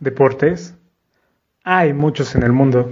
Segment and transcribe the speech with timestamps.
[0.00, 0.74] deportes,
[1.64, 2.90] hay muchos en el mundo.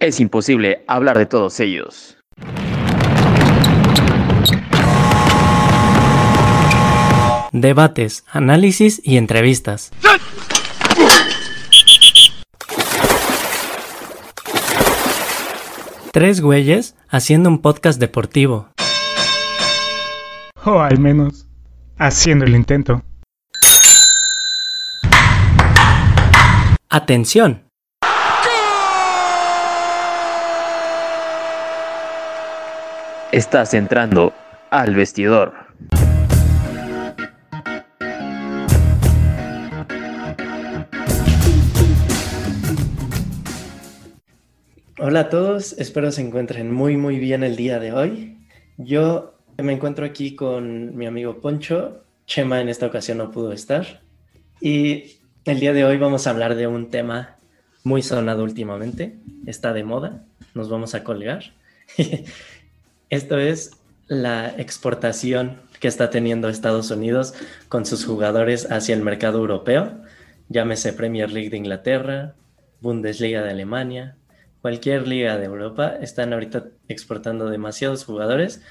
[0.00, 2.16] Es imposible hablar de todos ellos.
[7.52, 9.90] Debates, análisis y entrevistas.
[16.12, 18.68] Tres güeyes haciendo un podcast deportivo.
[20.64, 21.47] O al menos
[21.98, 23.02] haciendo el intento.
[26.88, 27.64] Atención.
[33.30, 34.32] Estás entrando
[34.70, 35.52] al vestidor.
[45.00, 48.38] Hola a todos, espero se encuentren muy muy bien el día de hoy.
[48.76, 52.04] Yo me encuentro aquí con mi amigo Poncho.
[52.26, 54.02] Chema en esta ocasión no pudo estar.
[54.60, 57.36] Y el día de hoy vamos a hablar de un tema
[57.82, 59.18] muy sonado últimamente.
[59.46, 61.52] Está de moda, nos vamos a colgar.
[63.10, 63.72] Esto es
[64.06, 67.34] la exportación que está teniendo Estados Unidos
[67.68, 70.02] con sus jugadores hacia el mercado europeo.
[70.48, 72.34] Llámese Premier League de Inglaterra,
[72.80, 74.16] Bundesliga de Alemania,
[74.62, 75.94] cualquier liga de Europa.
[76.00, 78.62] Están ahorita exportando demasiados jugadores.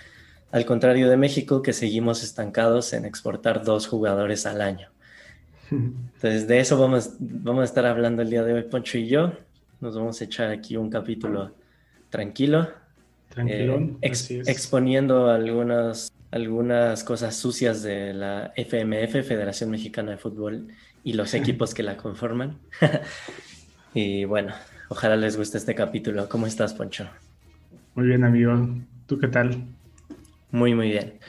[0.51, 4.89] Al contrario de México, que seguimos estancados en exportar dos jugadores al año.
[5.71, 9.33] Entonces, de eso vamos, vamos a estar hablando el día de hoy, Poncho y yo.
[9.79, 11.53] Nos vamos a echar aquí un capítulo
[12.09, 12.69] tranquilo,
[13.29, 13.97] Tranquilón.
[14.01, 20.67] eh, ex- exponiendo algunas, algunas cosas sucias de la FMF, Federación Mexicana de Fútbol,
[21.03, 22.59] y los equipos que la conforman.
[23.93, 24.53] y bueno,
[24.89, 26.27] ojalá les guste este capítulo.
[26.29, 27.09] ¿Cómo estás, Poncho?
[27.95, 28.53] Muy bien, amigo.
[29.05, 29.76] ¿Tú qué tal?
[30.57, 31.19] Muy, muy bien.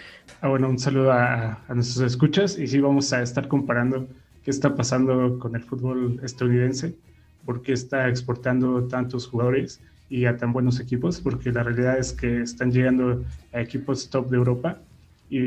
[0.40, 4.08] Ah, bueno, un saludo a, a nuestros escuchas y sí vamos a estar comparando
[4.42, 6.96] qué está pasando con el fútbol estadounidense,
[7.44, 12.14] por qué está exportando tantos jugadores y a tan buenos equipos, porque la realidad es
[12.14, 14.80] que están llegando a equipos top de Europa
[15.28, 15.40] y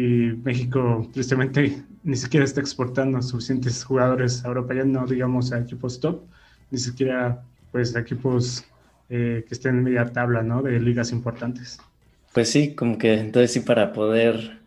[0.43, 5.99] México tristemente ni siquiera está exportando suficientes jugadores a Europa, ya no digamos a equipos
[5.99, 6.21] top,
[6.69, 8.63] ni siquiera pues a equipos
[9.09, 10.61] eh, que estén en media tabla, ¿no?
[10.61, 11.79] De ligas importantes.
[12.33, 14.59] Pues sí, como que entonces sí para poder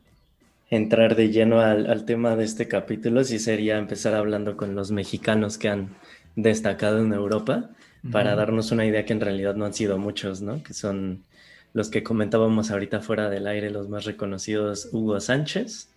[0.70, 4.90] entrar de lleno al, al, tema de este capítulo, sí sería empezar hablando con los
[4.90, 5.90] mexicanos que han
[6.36, 7.70] destacado en Europa,
[8.10, 8.36] para uh -huh.
[8.36, 10.62] darnos una idea que en realidad no han sido muchos, ¿no?
[10.62, 11.22] Que son
[11.72, 15.88] los que comentábamos ahorita fuera del aire, los más reconocidos, Hugo Sánchez.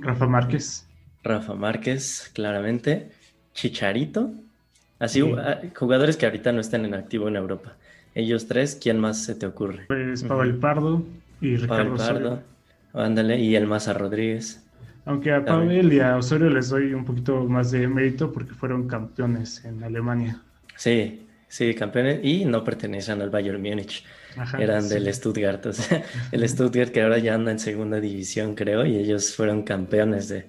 [0.00, 0.86] Rafa Márquez.
[1.22, 3.10] Rafa Márquez, claramente.
[3.52, 4.32] Chicharito.
[4.98, 5.34] Así, sí.
[5.74, 7.76] jugadores que ahorita no están en activo en Europa.
[8.14, 9.84] Ellos tres, ¿quién más se te ocurre?
[9.88, 10.60] Pues Pavel uh -huh.
[10.60, 11.02] Pardo
[11.40, 12.42] y Ricardo Pavel Pardo.
[12.92, 14.64] Ándale, y el Maza Rodríguez.
[15.04, 18.88] Aunque a Pavel y a Osorio les doy un poquito más de mérito porque fueron
[18.88, 20.40] campeones en Alemania.
[20.76, 24.04] Sí, sí, campeones y no pertenecían al Bayern Múnich.
[24.36, 24.94] Ajá, Eran sí.
[24.94, 26.02] del Stuttgart, o sea,
[26.32, 30.46] el Stuttgart que ahora ya anda en segunda división, creo, y ellos fueron campeones de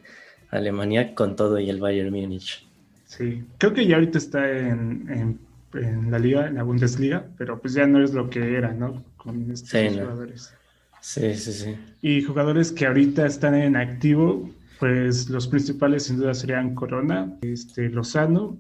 [0.49, 2.65] Alemania con todo y el Bayern Múnich.
[3.05, 5.39] Sí, creo que ya ahorita está en, en
[5.75, 9.03] en la liga, en la Bundesliga, pero pues ya no es lo que era, ¿no?
[9.17, 10.51] Con estos sí, jugadores.
[10.51, 10.65] No.
[11.01, 11.75] Sí, sí, sí.
[12.01, 14.49] Y jugadores que ahorita están en activo,
[14.79, 18.57] pues los principales sin duda serían Corona, este, Lozano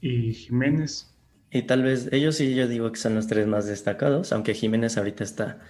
[0.00, 1.10] y Jiménez.
[1.50, 4.98] Y tal vez ellos sí yo digo que son los tres más destacados, aunque Jiménez
[4.98, 5.60] ahorita está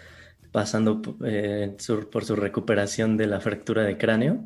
[0.50, 1.76] pasando eh,
[2.10, 4.44] por su recuperación de la fractura de cráneo,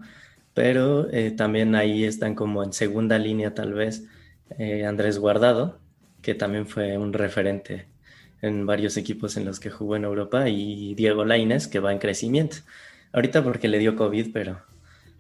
[0.55, 4.05] pero eh, también ahí están como en segunda línea tal vez
[4.59, 5.79] eh, Andrés Guardado,
[6.23, 7.87] que también fue un referente
[8.41, 11.99] en varios equipos en los que jugó en Europa, y Diego Lainez, que va en
[11.99, 12.57] crecimiento.
[13.13, 14.61] Ahorita porque le dio COVID, pero,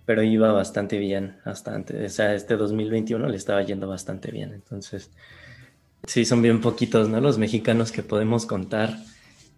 [0.05, 2.13] pero iba bastante bien hasta antes.
[2.13, 4.53] O sea, este 2021 le estaba yendo bastante bien.
[4.53, 5.11] Entonces,
[6.05, 7.21] sí, son bien poquitos, ¿no?
[7.21, 8.97] Los mexicanos que podemos contar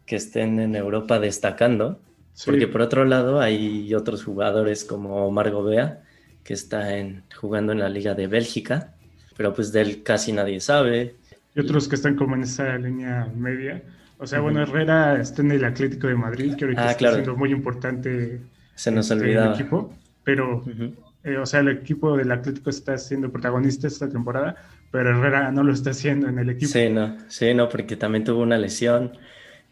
[0.05, 2.01] que estén en Europa destacando.
[2.35, 2.51] Sí.
[2.51, 6.03] Porque por otro lado hay otros jugadores como Omar Gobea,
[6.43, 8.95] que está en, jugando en la Liga de Bélgica,
[9.37, 11.15] pero pues de él casi nadie sabe
[11.55, 13.83] y otros que están como en esa línea media.
[14.19, 14.45] O sea, uh -huh.
[14.45, 17.15] bueno, Herrera está en el Atlético de Madrid, que ahorita ah, está claro.
[17.17, 18.41] siendo muy importante.
[18.75, 19.55] Se nos este, olvidaba.
[19.55, 20.95] El equipo, pero, uh -huh.
[21.25, 24.57] eh, o sea, el equipo del Atlético está siendo protagonista esta temporada,
[24.91, 26.73] pero Herrera no lo está haciendo en el equipo.
[26.73, 29.13] Sí, no, sí, no, porque también tuvo una lesión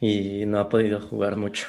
[0.00, 1.66] y no ha podido jugar mucho.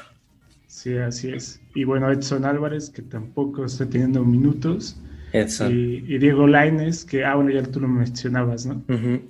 [0.67, 1.61] Sí, así es.
[1.75, 4.99] Y bueno, Edson Álvarez, que tampoco está teniendo minutos.
[5.31, 5.71] Edson.
[5.71, 8.75] Y, y Diego Laines, que, ah, bueno, ya tú lo mencionabas, ¿no?
[8.87, 9.21] Uh -huh.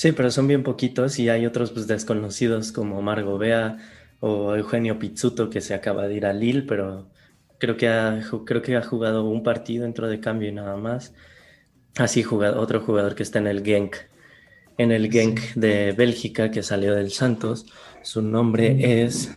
[0.00, 3.76] Sí, pero son bien poquitos y hay otros pues, desconocidos como Margo Bea
[4.20, 7.10] o Eugenio Pizzuto que se acaba de ir a Lille, pero
[7.60, 11.12] Creo que ha, creo que ha jugado un partido dentro de cambio y nada más.
[11.98, 13.96] Así jugado otro jugador que está en el Genk,
[14.78, 17.66] en el Genk de Bélgica que salió del Santos.
[18.02, 18.80] Su nombre mm.
[18.80, 19.36] es.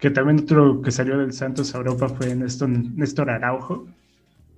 [0.00, 3.86] Que también otro que salió del Santos a Europa fue Néstor, Néstor Araujo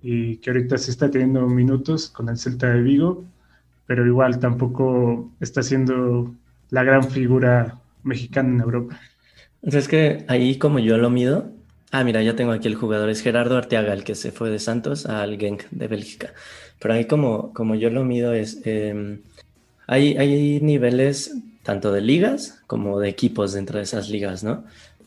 [0.00, 3.26] y que ahorita sí está teniendo minutos con el Celta de Vigo,
[3.86, 6.34] pero igual tampoco está siendo
[6.70, 9.00] la gran figura mexicana en Europa.
[9.62, 11.50] Es que ahí como yo lo mido,
[11.90, 14.58] ah mira, ya tengo aquí el jugador, es Gerardo Arteaga, el que se fue de
[14.58, 16.32] Santos al Genk de Bélgica.
[16.80, 19.20] Pero ahí como, como yo lo mido es, em,
[19.86, 24.64] hay, hay niveles tanto de ligas como de equipos dentro de esas ligas, ¿no?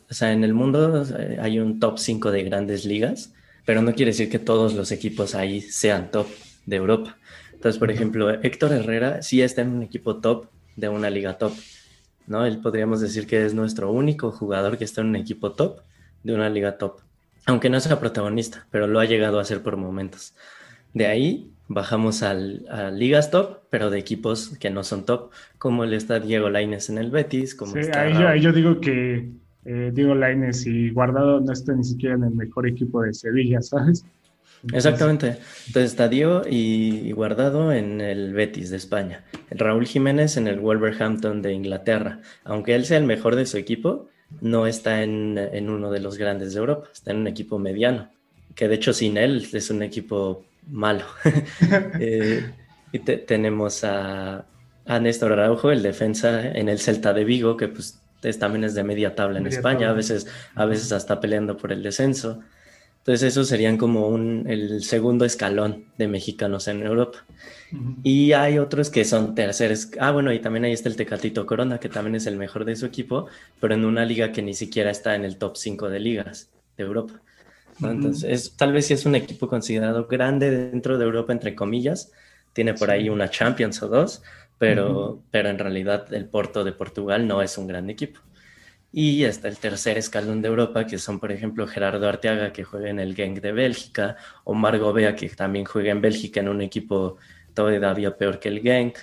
[0.09, 1.05] O sea, en el mundo
[1.39, 3.33] hay un top 5 de grandes ligas,
[3.65, 6.27] pero no quiere decir que todos los equipos ahí sean top
[6.65, 7.17] de Europa.
[7.57, 10.45] Entonces, por ejemplo, Héctor Herrera sí está en un equipo top
[10.75, 11.53] de una liga top,
[12.27, 12.45] ¿no?
[12.45, 15.79] Él podríamos decir que es nuestro único jugador que está en un equipo top
[16.23, 16.99] de una liga top,
[17.47, 20.35] aunque no sea protagonista, pero lo ha llegado a ser por momentos.
[20.93, 25.83] De ahí bajamos al, a ligas top, pero de equipos que no son top, como
[25.83, 27.55] el está Diego Laines en el Betis.
[27.55, 29.31] Como sí, ahí, yo, digo que
[29.65, 33.63] eh, Diego Laines y Guardado no están ni siquiera en el mejor equipo de Sevilla,
[33.63, 34.05] ¿sabes?
[34.73, 35.37] Exactamente.
[35.67, 39.23] Entonces está Diego y, Guardado en el Betis de España.
[39.51, 42.19] Raúl Jiménez en el Wolverhampton de Inglaterra.
[42.43, 44.09] Aunque él sea el mejor de su equipo,
[44.41, 48.09] no está en, en uno de los grandes de Europa, está en un equipo mediano.
[48.55, 51.05] Que de hecho sin él es un equipo malo.
[51.99, 52.51] Eh,
[52.91, 54.45] y tenemos a,
[54.85, 57.99] a, Néstor Araujo, el defensa en el Celta de Vigo, que pues
[58.39, 61.83] también es de media tabla en España, a veces, a veces hasta peleando por el
[61.83, 62.41] descenso.
[63.07, 67.23] Entonces esos serían como un, el segundo escalón de mexicanos en Europa.
[68.03, 69.91] Y hay otros que son terceros.
[69.97, 72.75] Ah, bueno, y también ahí está el Tecatito Corona, que también es el mejor de
[72.75, 73.27] su equipo,
[73.61, 76.83] pero en una liga que ni siquiera está en el top 5 de ligas de
[76.83, 77.13] Europa.
[77.81, 82.11] Entonces, tal vez sí es un equipo considerado grande dentro de Europa, entre comillas.
[82.51, 84.21] Tiene por ahí una Champions o dos,
[84.57, 88.19] pero, pero en realidad el Porto de Portugal no es un gran equipo.
[88.99, 92.89] Y está el tercer escalón de Europa, que son, por ejemplo, Gerardo Arteaga, que juega
[92.89, 96.63] en el Genk de Bélgica, o Margo Bea, que también juega en Bélgica en un
[96.63, 97.17] equipo
[97.53, 98.97] todavía peor que el Genk,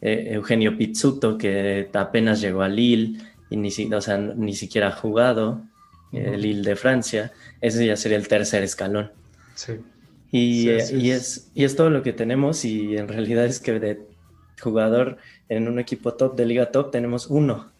[0.00, 3.18] eh, Eugenio Pizzuto, que apenas llegó a Lille
[3.50, 5.64] y ni, o sea, ni siquiera ha jugado,
[6.12, 9.10] el Lille de Francia, ese ya sería el tercer escalón.
[9.56, 9.72] Sí.
[10.30, 13.80] Y, eh, y, es, y es todo lo que tenemos y en realidad es que
[13.80, 14.06] de
[14.60, 15.18] jugador
[15.48, 17.71] en un equipo top de liga top tenemos uno.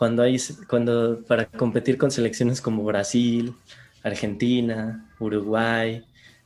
[0.00, 3.52] Cuando hay, cuando para competir con selecciones como Brasil,
[4.02, 6.02] Argentina, Uruguay,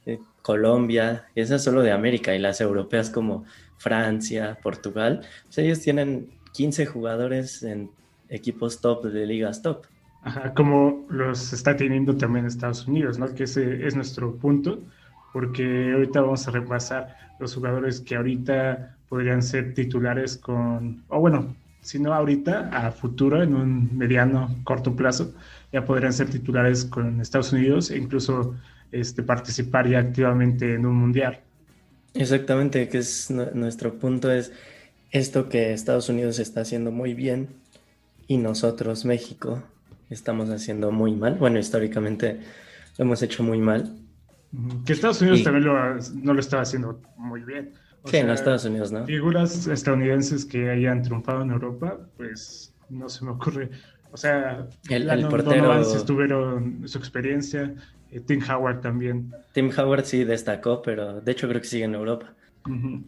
[0.06, 3.44] eh, Colombia, esas solo de América y las europeas como
[3.78, 7.92] Francia, Portugal, pues ellos tienen 15 jugadores en
[8.28, 9.86] equipos top de ligas top.
[10.22, 13.32] Ajá, como los está teniendo también Estados Unidos, ¿no?
[13.36, 14.80] Que ese es nuestro punto,
[15.32, 21.54] porque ahorita vamos a repasar los jugadores que ahorita podrían ser titulares con, o bueno,
[21.84, 25.34] si no ahorita, a futuro, en un mediano, corto plazo,
[25.70, 28.54] ya podrían ser titulares con Estados Unidos e incluso
[28.90, 31.40] este, participar ya activamente en un mundial.
[32.14, 34.50] Exactamente, que es nuestro punto es
[35.10, 37.50] esto que Estados Unidos está haciendo muy bien
[38.26, 39.62] y nosotros, México,
[40.08, 41.34] estamos haciendo muy mal.
[41.34, 42.40] Bueno, históricamente
[42.96, 43.94] lo hemos hecho muy mal.
[44.86, 47.74] Que Estados Unidos también no lo estaba haciendo muy bien.
[48.04, 49.04] Sí, en Estados Unidos, ¿no?
[49.04, 53.70] Figuras estadounidenses que hayan triunfado en Europa, pues no se me ocurre.
[54.12, 55.80] O sea, el, el portero.
[55.80, 57.74] estuvieron su experiencia,
[58.10, 59.32] eh, Tim Howard también.
[59.52, 62.32] Tim Howard sí destacó, pero de hecho creo que sigue en Europa.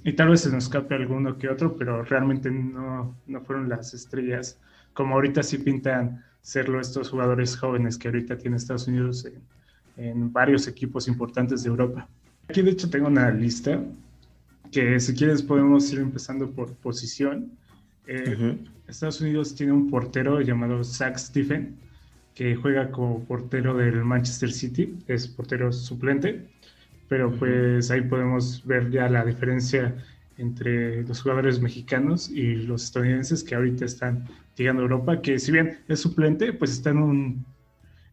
[0.04, 3.94] Y tal vez se nos escape alguno que otro, pero realmente no, no fueron las
[3.94, 4.58] estrellas
[4.96, 9.28] como ahorita sí pintan serlo estos jugadores jóvenes que ahorita tiene Estados Unidos
[9.96, 12.08] en, varios equipos importantes de Europa.
[12.48, 13.80] Aquí de hecho tengo una lista
[14.70, 17.52] que si quieres podemos ir empezando por posición.
[18.06, 21.76] Eh, Estados Unidos tiene un portero llamado Zach Stephen
[22.34, 26.46] que juega como portero del Manchester City, es portero suplente,
[27.08, 29.96] pero pues ahí podemos ver ya la diferencia
[30.36, 35.50] entre los jugadores mexicanos y los estadounidenses que ahorita están llegando a Europa, que si
[35.50, 37.46] bien es suplente, pues está en, un,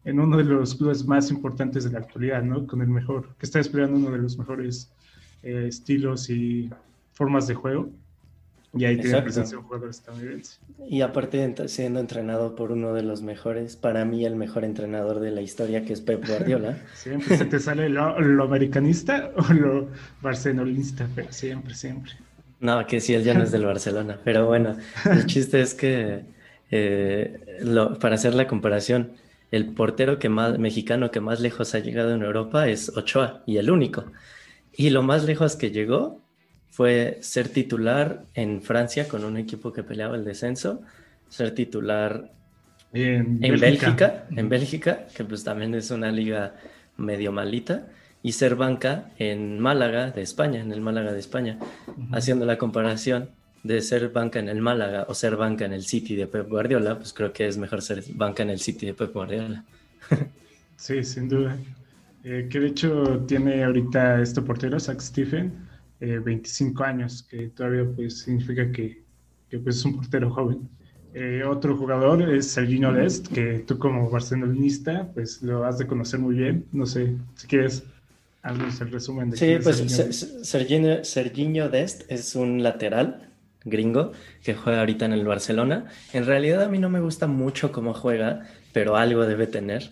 [0.04, 2.66] en uno de los clubes más importantes de la actualidad, ¿no?
[2.66, 4.90] Con el mejor, que está esperando uno de los mejores
[5.44, 6.70] eh, estilos y
[7.12, 7.90] formas de juego.
[8.76, 10.58] Y ahí tiene presencia un jugador estadounidense.
[10.88, 15.30] Y aparte siendo entrenado por uno de los mejores, para mí el mejor entrenador de
[15.30, 16.78] la historia, que es Pep Guardiola.
[16.94, 18.02] siempre se te sale lo,
[18.42, 19.88] americanista o lo
[20.20, 22.12] barcelonista, pero siempre, siempre.
[22.58, 24.18] No, que sí, él ya no es del Barcelona.
[24.24, 26.24] Pero bueno, el chiste es que
[26.70, 27.60] eh,
[28.00, 29.12] para hacer la comparación,
[29.52, 33.58] el portero que más, mexicano que más lejos ha llegado en Europa es Ochoa y
[33.58, 34.04] el único.
[34.76, 36.20] Y lo más lejos que llegó
[36.70, 40.82] fue ser titular en Francia con un equipo que peleaba el descenso,
[41.28, 42.32] ser titular
[42.92, 44.26] en, Bélgica.
[44.30, 46.54] en Bélgica, que pues también es una liga
[46.96, 47.86] medio malita,
[48.22, 51.58] y ser banca en Málaga de España, en el Málaga de España,
[52.10, 53.28] haciendo la comparación
[53.62, 56.96] de ser banca en el Málaga o ser banca en el City de Pep Guardiola,
[56.96, 59.64] pues creo que es mejor ser banca en el City de Pep Guardiola.
[60.76, 61.58] sí, sin duda.
[62.24, 65.52] Eh, que de hecho tiene ahorita este portero, Zach Stephen,
[66.00, 69.02] 25 eh, años, que todavía pues significa que,
[69.50, 70.68] que pues, es un portero joven.
[71.12, 76.18] Eh, otro jugador es Serginho Dest, que tú como barcelonista pues lo has de conocer
[76.18, 76.64] muy bien.
[76.72, 77.84] No sé si quieres
[78.42, 79.76] haznos el resumen de Sí, pues
[80.42, 83.28] Serginho, Serginho Dest es un lateral
[83.64, 84.12] gringo
[84.42, 85.86] que juega ahorita en el Barcelona.
[86.12, 89.90] En realidad a mí no me gusta mucho cómo juega, pero algo debe tener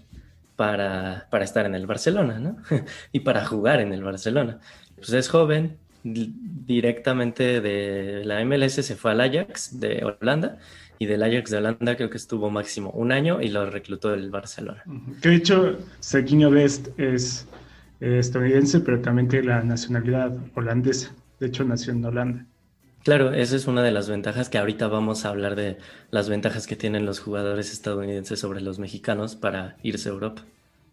[0.63, 2.57] para, para estar en el Barcelona, ¿no?
[3.11, 4.61] y para jugar en el Barcelona.
[4.95, 10.59] Pues es joven, directamente de la MLS se fue al Ajax de Holanda
[11.01, 14.31] y del Ajax de Holanda creo que estuvo máximo un año y lo reclutó el
[14.31, 14.85] Barcelona.
[15.21, 17.49] Que de hecho Serginho Dest es
[17.99, 21.13] estadounidense, pero también tiene la nacionalidad holandesa.
[21.41, 22.47] De hecho nació en Holanda.
[23.05, 25.79] Claro, esa es una de las ventajas que ahorita vamos a hablar de
[26.11, 30.43] las ventajas que tienen los jugadores estadounidenses sobre los mexicanos para irse a Europa.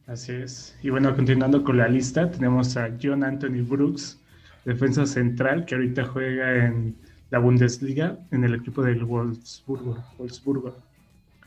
[0.07, 0.75] Así es.
[0.81, 4.19] Y bueno, continuando con la lista, tenemos a John Anthony Brooks,
[4.65, 6.95] defensa central, que ahorita juega en
[7.29, 10.03] la Bundesliga, en el equipo del Wolfsburgo.
[10.17, 10.75] Wolfsburgo.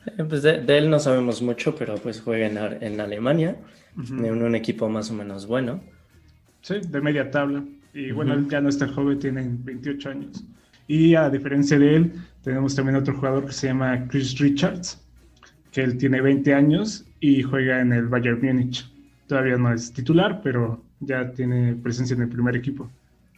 [0.06, 3.56] Eh, pues de, él no sabemos mucho, pero pues juega en, en Alemania,
[3.96, 5.80] en un equipo más o menos bueno.
[6.60, 7.64] Sí, de media tabla.
[7.94, 10.44] Y bueno, él ya no está joven, tiene 28 años.
[10.86, 15.00] Y a diferencia de él, tenemos también otro jugador que se llama Chris Richards,
[15.70, 18.90] que él tiene 20 años y juega en el Bayern Múnich.
[19.26, 22.90] Todavía no es titular, pero ya tiene presencia en el primer equipo.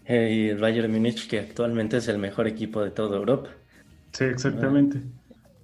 [0.08, 3.50] Y el Bayern Múnich, que actualmente es el mejor equipo de toda Europa.
[4.12, 5.00] Sí, exactamente.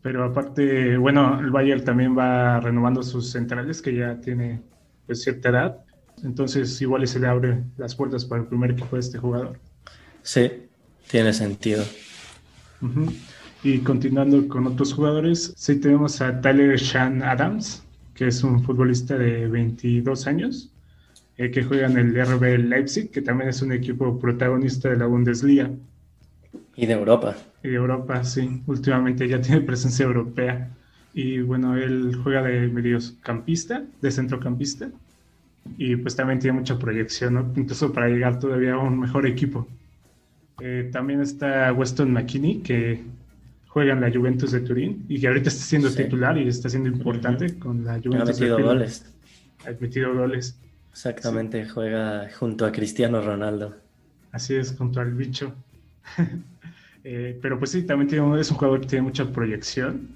[0.02, 4.62] Pero aparte, bueno, el Bayern también va renovando sus centrales, que ya tiene
[5.06, 5.85] pues, cierta edad.
[6.25, 9.59] Entonces, igual se le abre las puertas para el primer equipo de este jugador.
[10.23, 10.50] Sí,
[11.11, 11.85] tiene sentido.
[13.62, 17.83] Y continuando con otros jugadores, sí tenemos a Tyler Shan Adams,
[18.15, 20.71] que es un futbolista de 22 años,
[21.37, 25.07] eh, que juega en el RB Leipzig, que también es un equipo protagonista de la
[25.07, 25.71] Bundesliga.
[26.77, 27.37] Y de Europa.
[27.62, 28.62] Y de Europa, sí.
[28.67, 30.71] Últimamente ya tiene presencia europea.
[31.12, 34.91] Y bueno, él juega de mediocampista, de centrocampista
[35.76, 37.52] y pues también tiene mucha proyección, ¿no?
[37.57, 39.67] incluso para llegar todavía a un mejor equipo.
[40.61, 43.02] Eh, también está Weston McKinney, que
[43.69, 46.88] juega en la Juventus de Turín y que ahorita está siendo titular y está siendo
[46.88, 48.31] importante con la Juventus.
[48.31, 49.14] Ha metido goles.
[49.64, 50.59] Ha metido goles.
[50.90, 53.76] Exactamente, juega junto a Cristiano Ronaldo.
[54.33, 55.55] Así es, junto al bicho.
[57.02, 60.09] Eh, pero pues sí, también tiene, es un jugador que tiene mucha proyección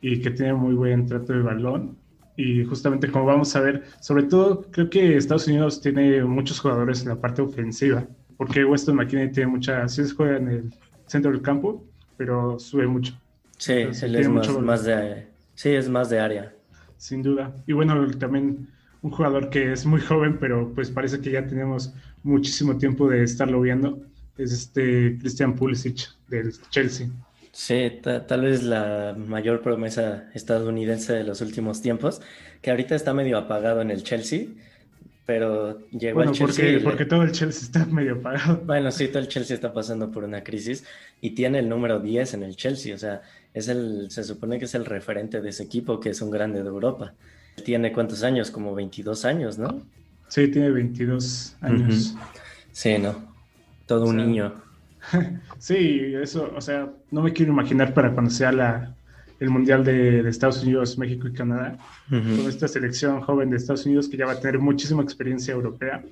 [0.00, 1.96] y que tiene muy buen trato de balón
[2.36, 7.02] y justamente como vamos a ver, sobre todo creo que Estados Unidos tiene muchos jugadores
[7.02, 10.74] en la parte ofensiva, porque Weston McKinney tiene mucha, sí juega en el
[11.06, 11.84] centro del campo,
[12.16, 13.14] pero sube mucho.
[13.58, 16.54] Sí, él es más, de, sí, es más de área.
[16.96, 17.54] Sin duda.
[17.66, 18.68] Y bueno, también
[19.02, 23.22] un jugador que es muy joven, pero pues parece que ya tenemos muchísimo tiempo de
[23.22, 24.00] estarlo viendo,
[24.38, 27.08] es este Christian Pulisic del Chelsea.
[27.54, 32.20] Sí, tal vez la mayor promesa estadounidense de los últimos tiempos,
[32.60, 34.46] que ahorita está medio apagado en el Chelsea,
[35.24, 36.64] pero llegó al Chelsea.
[36.64, 38.60] Porque, porque todo el Chelsea está medio apagado.
[38.66, 40.84] Bueno, sí, todo el Chelsea está pasando por una crisis
[41.20, 43.22] y tiene el número 10 en el Chelsea, o sea,
[43.54, 46.60] es el, se supone que es el referente de ese equipo, que es un grande
[46.60, 47.14] de Europa.
[47.64, 49.80] Tiene cuántos años, como 22 años, ¿no?
[50.26, 52.16] Sí, tiene 22 años.
[52.72, 53.32] Sí, ¿no?
[53.86, 54.63] Todo un niño.
[55.58, 58.94] sí, eso, o sea, no me quiero imaginar para cuando sea la,
[59.40, 64.08] el Mundial de, Estados Unidos, México y Canadá, con esta selección joven de Estados Unidos
[64.08, 66.04] que ya va a tener muchísima experiencia europea,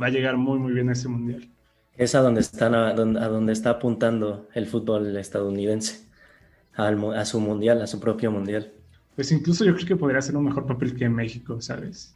[0.00, 1.48] va a llegar muy, muy bien a ese Mundial.
[1.96, 6.06] Es a donde, están, a, donde, está apuntando el fútbol estadounidense,
[6.74, 8.72] a su Mundial, a su propio Mundial.
[9.16, 12.14] Pues incluso yo creo que podría ser un mejor papel que México, ¿sabes?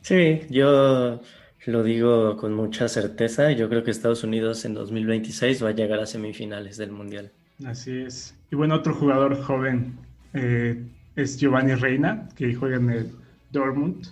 [0.00, 1.20] Sí, yo
[1.66, 3.52] lo digo con mucha certeza.
[3.52, 7.30] Yo creo que Estados Unidos en 2026 va a llegar a semifinales del Mundial.
[7.64, 8.34] Así es.
[8.50, 9.94] Y bueno, otro jugador joven
[10.32, 10.82] eh,
[11.16, 13.10] es Giovanni Reina, que juega en el
[13.52, 14.06] Dortmund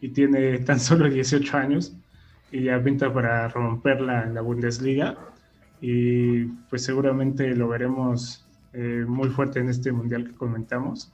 [0.00, 1.94] y tiene tan solo 18 años
[2.50, 5.16] y ya pinta para romper la, la Bundesliga.
[5.80, 11.12] Y pues seguramente lo veremos eh, muy fuerte en este mundial que comentamos.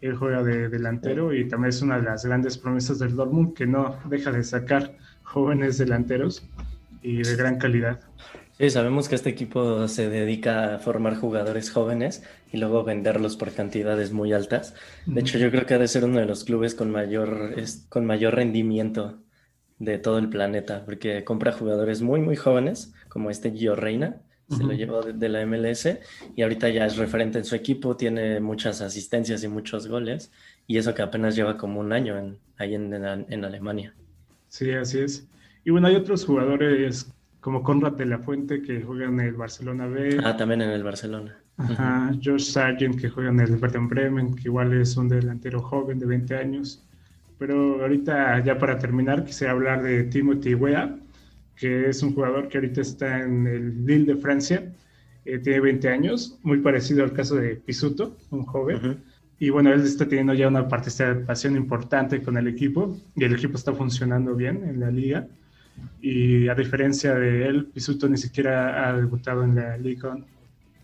[0.00, 3.66] Él juega de delantero y también es una de las grandes promesas del Dortmund que
[3.66, 4.94] no deja de sacar
[5.26, 6.46] jóvenes delanteros
[7.02, 8.00] y de gran calidad.
[8.58, 13.52] Sí, sabemos que este equipo se dedica a formar jugadores jóvenes y luego venderlos por
[13.52, 14.74] cantidades muy altas.
[15.04, 17.54] De hecho, yo creo que ha de ser uno de los clubes con mayor,
[17.90, 19.18] con mayor rendimiento
[19.78, 24.62] de todo el planeta, porque compra jugadores muy, muy jóvenes, como este Gio Reina, se
[24.62, 25.88] lo llevó de, la MLS
[26.36, 30.30] y ahorita ya es referente en su equipo, tiene muchas asistencias y muchos goles,
[30.66, 33.94] y eso que apenas lleva como un año en, ahí en, en, Alemania.
[34.56, 35.28] Sí, así es.
[35.64, 39.86] Y bueno, hay otros jugadores como Conrad de la Fuente que juega en el Barcelona
[39.86, 40.18] B.
[40.24, 41.36] Ah, también en el Barcelona.
[41.58, 45.98] Ajá, Josh Sargent que juega en el Werder Bremen, que igual es un delantero joven
[45.98, 46.82] de 20 años.
[47.38, 50.96] Pero ahorita, ya para terminar, quisiera hablar de Timothy Weah,
[51.54, 54.72] que es un jugador que ahorita está en el Lille de Francia.
[55.26, 59.04] Eh, tiene 20 años, muy parecido al caso de Pisuto, un joven.
[59.38, 63.56] Y bueno, él está teniendo ya una participación importante con el equipo y el equipo
[63.56, 65.26] está funcionando bien en la liga.
[66.00, 70.16] Y a diferencia de él, Pisuto ni siquiera ha debutado en la Liga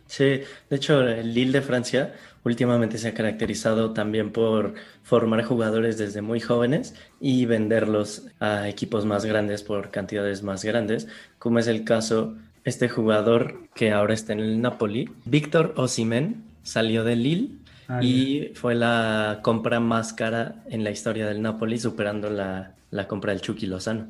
[0.07, 2.13] Sí, de hecho, el Lille de Francia
[2.45, 9.07] últimamente se ha caracterizado también por formar jugadores desde muy jóvenes y venderlos a equipos
[9.07, 14.35] más grandes por cantidades más grandes, como es el caso este jugador que ahora está
[14.35, 20.63] en el Napoli, Víctor Osimen, salió del Lille ah, y fue la compra más cara
[20.69, 24.09] en la historia del Napoli, superando la, la compra del Chucky Lozano.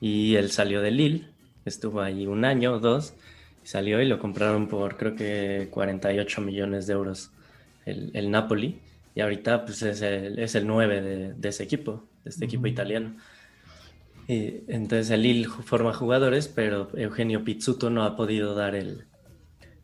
[0.00, 1.28] Y él salió del Lille,
[1.64, 3.14] estuvo ahí un año o dos
[3.68, 7.32] Salió y lo compraron por creo que 48 millones de euros
[7.84, 8.80] el, Napoli.
[9.14, 13.16] Y ahorita pues es el, es el 9 de, ese equipo, de este equipo italiano.
[14.26, 19.04] Y entonces el Lille forma jugadores, pero Eugenio Pizzuto no ha podido dar el,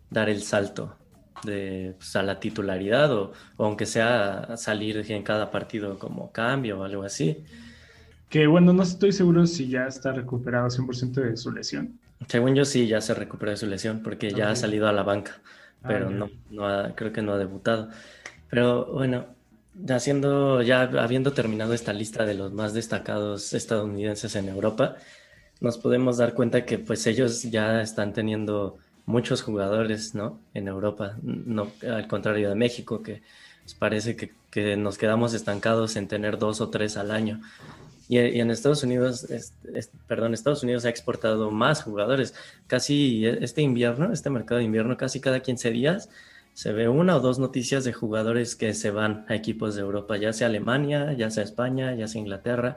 [0.09, 0.97] dar el salto
[1.43, 6.85] de, pues, a la titularidad o, aunque sea salir en cada partido como cambio o
[6.85, 7.45] algo así.
[8.29, 11.99] Que bueno, no estoy seguro si ya está recuperado 100% de su lesión.
[12.29, 15.03] Según yo sí, ya se recuperó de su lesión porque ya ha salido a la
[15.03, 15.41] banca,
[15.83, 17.91] ah, pero no, no creo que no ha debutado.
[18.49, 19.27] Pero bueno,
[19.91, 24.97] haciendo, ya habiendo terminado esta lista de los más destacados estadounidenses en Europa,
[25.61, 30.41] nos podemos dar cuenta que pues ellos ya están teniendo muchos jugadores, ¿no?
[30.55, 33.23] En Europa, no al contrario de México, que
[33.79, 37.41] parece que, que nos quedamos estancados en tener dos o tres al año.
[38.09, 39.27] Y, en Estados Unidos,
[40.07, 42.35] perdón, Estados Unidos ha exportado más jugadores.
[42.67, 46.11] Casi este invierno, este mercado de invierno, casi cada 15 días
[46.53, 50.17] se ve una o dos noticias de jugadores que se van a equipos de Europa,
[50.17, 52.77] ya sea Alemania, ya sea España, ya sea Inglaterra,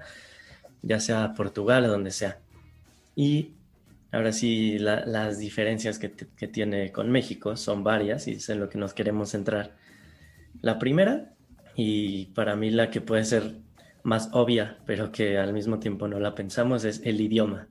[0.82, 2.40] ya sea Portugal, donde sea.
[3.16, 3.52] Y
[4.12, 8.70] ahora sí, las diferencias que, que tiene con México son varias y es en lo
[8.70, 9.76] que nos queremos centrar.
[10.62, 11.34] La primera,
[11.76, 13.62] y para mí la que puede ser
[14.04, 17.67] más obvia, pero que al mismo tiempo no la pensamos, es el idioma.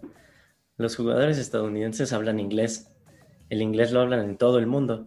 [0.76, 2.92] Los jugadores estadounidenses hablan inglés.
[3.48, 5.06] El inglés lo hablan en todo el mundo.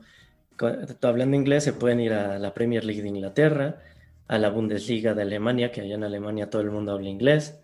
[1.02, 3.82] Hablando inglés se pueden ir a la Premier League de Inglaterra,
[4.28, 7.62] a la Bundesliga de Alemania, que allá en Alemania todo el mundo habla inglés.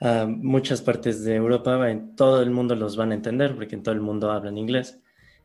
[0.00, 3.82] A muchas partes de Europa, en todo el mundo los van a entender porque en
[3.82, 4.98] todo el mundo hablan inglés.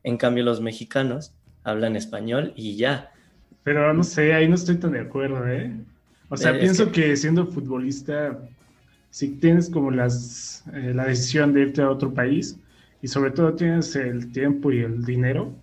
[0.04, 3.12] En cambio, los mexicanos hablan español y ya.
[3.64, 5.76] Pero no sé, ahí no estoy tan de acuerdo, ¿eh?
[6.30, 7.16] O sea, pienso que...
[7.18, 8.40] siendo futbolista,
[9.10, 12.58] si tienes como las, eh, la decisión de irte a otro país
[13.02, 15.54] y sobre todo tienes el tiempo y el dinero,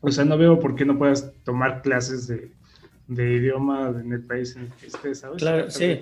[0.00, 2.50] o sea, no veo por qué no puedas tomar clases de,
[3.08, 5.42] idioma en el país en el que estés, ¿sabes?
[5.42, 6.00] Claro, sí.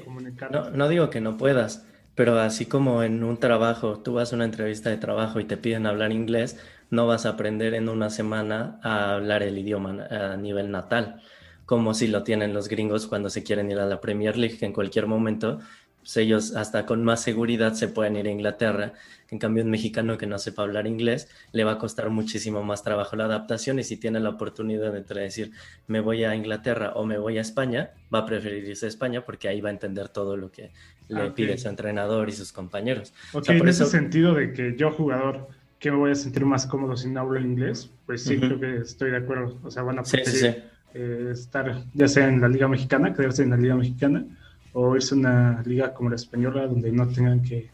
[0.53, 1.87] No, no digo que no puedas,
[2.18, 5.57] pero así como en un trabajo, tú vas a una entrevista de trabajo y te
[5.57, 6.59] piden hablar inglés,
[6.90, 11.22] no vas a aprender en una semana a hablar el idioma a nivel natal
[11.64, 14.72] como si lo tienen los gringos cuando se quieren ir a la Premier League, en
[14.72, 15.61] cualquier momento
[16.00, 18.94] pues ellos hasta con más seguridad se pueden ir a Inglaterra.
[19.31, 22.83] En cambio, un mexicano que no sepa hablar inglés le va a costar muchísimo más
[22.83, 25.52] trabajo la adaptación y si tiene la oportunidad de decir
[25.87, 29.24] me voy a Inglaterra o me voy a España, va a preferir irse a España
[29.24, 30.72] porque ahí va a entender todo lo que
[31.09, 33.12] le pide su entrenador y sus compañeros.
[33.33, 36.97] Ok, en ese sentido de que yo jugador que me voy a sentir más cómodo
[36.97, 39.59] si no hablo inglés, pues sí, creo que estoy de acuerdo.
[39.62, 43.51] O sea, van a preferir eh, estar ya sea en la Liga Mexicana, quedarse en
[43.51, 44.25] la Liga Mexicana,
[44.73, 47.71] o irse a una liga como la española donde no tengan que...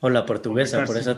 [0.00, 1.16] O la portuguesa, por eso,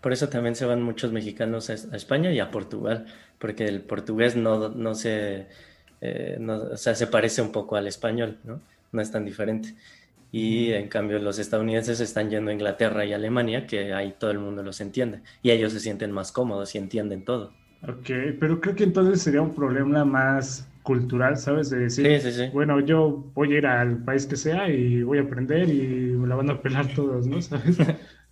[0.00, 3.06] por eso también se van muchos mexicanos a, España y a Portugal,
[3.38, 5.46] porque el portugués no, no se...
[6.00, 8.60] Eh, o sea, se parece un poco al español, ¿no?
[8.92, 9.74] No es tan diferente.
[10.30, 14.38] Y en cambio los estadounidenses están yendo a Inglaterra y Alemania, que ahí todo el
[14.38, 15.22] mundo los entiende.
[15.42, 17.52] Y ellos se sienten más cómodos y entienden todo.
[17.82, 18.10] Ok,
[18.40, 21.70] pero creo que entonces sería un problema más cultural, ¿sabes?
[21.70, 25.68] De decir, bueno, yo voy a ir al país que sea y voy a aprender
[25.68, 27.40] y me la van a pelar todos, ¿no?
[27.42, 27.78] ¿Sabes?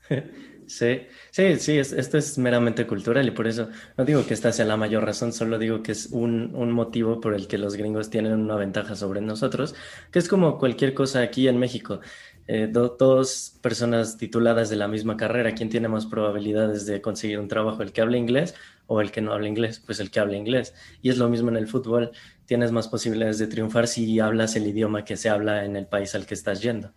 [0.67, 4.65] Sí, sí, sí, esto es meramente cultural y por eso no digo que esta sea
[4.65, 8.11] la mayor razón, solo digo que es un, un, motivo por el que los gringos
[8.11, 9.77] tienen una ventaja sobre nosotros,
[10.11, 12.01] que es como cualquier cosa aquí en México.
[12.49, 17.49] Eh, dos personas tituladas de la misma carrera, ¿quién tiene más probabilidades de conseguir un
[17.49, 17.83] trabajo?
[17.83, 18.55] ¿El que habla inglés
[18.87, 19.83] o el que no habla inglés?
[19.85, 20.75] Pues el que habla inglés.
[21.03, 22.11] Y es lo mismo en el fútbol,
[22.45, 26.15] tienes más posibilidades de triunfar si hablas el idioma que se habla en el país
[26.15, 26.93] al que estás yendo.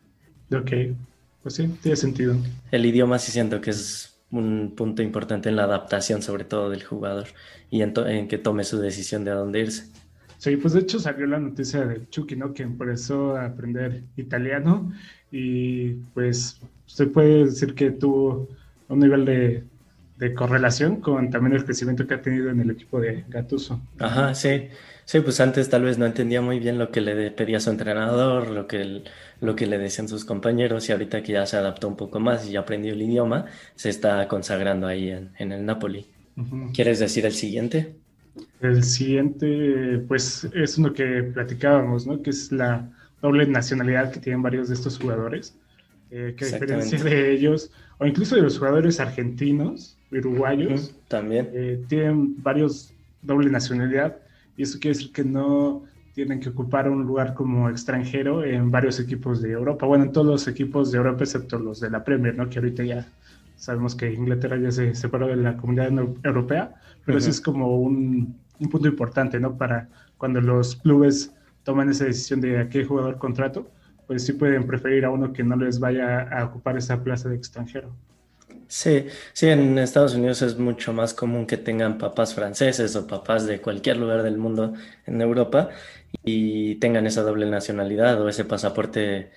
[0.51, 0.71] Ok,
[1.43, 2.35] pues sí, tiene sentido.
[2.71, 6.83] El idioma sí siento que es un punto importante en la adaptación, sobre todo del
[6.83, 7.27] jugador,
[7.69, 9.91] y en, que tome su decisión de a dónde irse.
[10.37, 12.53] Sí, pues de hecho salió la noticia de Chucky, ¿no?
[12.53, 14.91] Que empezó a aprender italiano
[15.31, 18.47] y pues se puede decir que tuvo
[18.87, 19.63] un nivel de,
[20.17, 23.81] de, correlación con también el crecimiento que ha tenido en el equipo de Gatuso.
[23.99, 24.69] Ajá, sí.
[25.09, 28.51] Sí, pues antes tal vez no entendía muy bien lo que le pedía su entrenador,
[28.51, 29.01] lo que,
[29.41, 32.47] lo que le decían sus compañeros y ahorita que ya se adaptó un poco más
[32.47, 36.05] y ya aprendió el idioma, se está consagrando ahí en, en el Napoli.
[36.75, 37.95] ¿Quieres decir el siguiente?
[38.61, 42.21] El siguiente, pues es uno que platicábamos, ¿no?
[42.21, 42.87] Que es la
[43.19, 45.55] doble nacionalidad que tienen varios de estos jugadores.
[46.11, 51.83] Eh, que a diferencia de ellos, o incluso de los jugadores argentinos, uruguayos, también eh,
[51.87, 52.93] tienen varios
[53.23, 54.15] doble nacionalidad
[54.59, 58.99] y eso quiere decir que no tienen que ocupar un lugar como extranjero en varios
[58.99, 59.85] equipos de Europa.
[59.85, 62.49] Bueno, en todos los equipos de Europa, excepto los de la Premier, ¿no?
[62.49, 63.07] Que ahorita ya
[63.55, 65.87] sabemos que Inglaterra ya se separó de la comunidad
[66.25, 69.57] europea, pero eso es como un, un, punto importante, ¿no?
[69.57, 73.71] Para cuando los clubes toman esa decisión de a qué jugador contrato,
[74.07, 77.37] pues sí pueden preferir a uno que no les vaya a ocupar esa plaza de
[77.37, 77.95] extranjero.
[78.71, 83.47] Sí, sí, en Estados Unidos es mucho más común que tengan papás franceses o papás
[83.47, 84.75] de cualquier lugar del mundo
[85.07, 85.69] en Europa
[86.23, 89.31] y tengan esa doble nacionalidad o ese pasaporte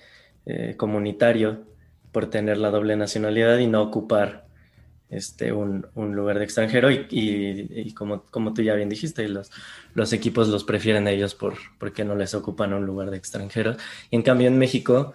[0.45, 1.65] eh, comunitario
[2.11, 4.45] por tener la doble nacionalidad y no ocupar
[5.09, 9.49] este, un, lugar de extranjero y, como, como tú ya bien dijiste, los,
[9.95, 13.77] los equipos los prefieren ellos por, porque no les ocupan un lugar de extranjero.
[14.11, 15.13] Y en cambio en México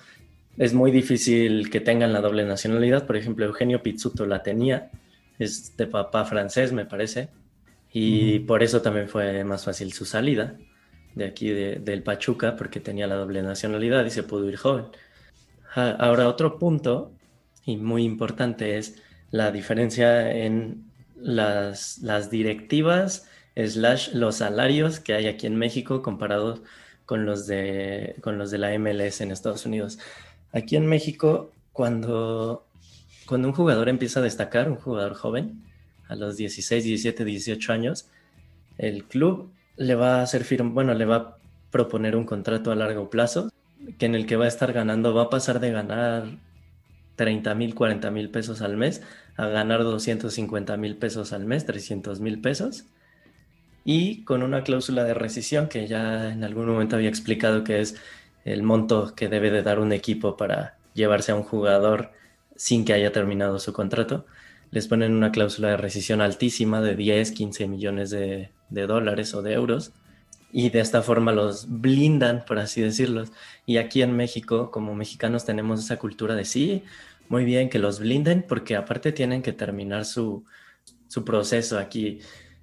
[0.58, 3.06] es muy difícil que tengan la doble nacionalidad.
[3.06, 4.90] Por ejemplo, Eugenio Pizzuto la tenía,
[5.38, 7.28] es de papá francés, me parece,
[7.92, 10.56] y por eso también fue más fácil su salida
[11.14, 14.86] de aquí del Pachuca, porque tenía la doble nacionalidad y se pudo ir joven.
[15.74, 17.12] Ahora, otro punto,
[17.64, 20.84] y muy importante, es la diferencia en
[21.16, 26.62] las, las directivas slash los salarios que hay aquí en México comparados
[27.04, 29.98] con los de, con los de la MLS en Estados Unidos.
[30.52, 32.66] Aquí en México, cuando,
[33.30, 35.62] un jugador empieza a destacar, un jugador joven,
[36.08, 38.08] a los 16, 17, 18 años,
[38.78, 41.36] el club le va a hacer firma, bueno, le va a
[41.70, 43.50] proponer un contrato a largo plazo,
[43.98, 46.38] que en el que va a estar ganando, va a pasar de ganar
[47.16, 49.02] 30 mil, 40 mil pesos al mes
[49.36, 52.86] a ganar 250 mil pesos al mes, 300 mil pesos.
[53.84, 57.96] Y con una cláusula de rescisión que ya en algún momento había explicado que es
[58.52, 62.12] el monto que debe de dar un equipo para llevarse a un jugador
[62.56, 64.26] sin que haya terminado su contrato,
[64.70, 69.54] les ponen una cláusula de rescisión altísima de 10, 15 millones de, dólares o de
[69.54, 69.92] euros
[70.52, 73.24] y de esta forma los blindan, por así decirlo.
[73.66, 76.84] Y aquí en México, como mexicanos, tenemos esa cultura de sí,
[77.28, 80.44] muy bien que los blinden porque aparte tienen que terminar su,
[81.24, 82.20] proceso aquí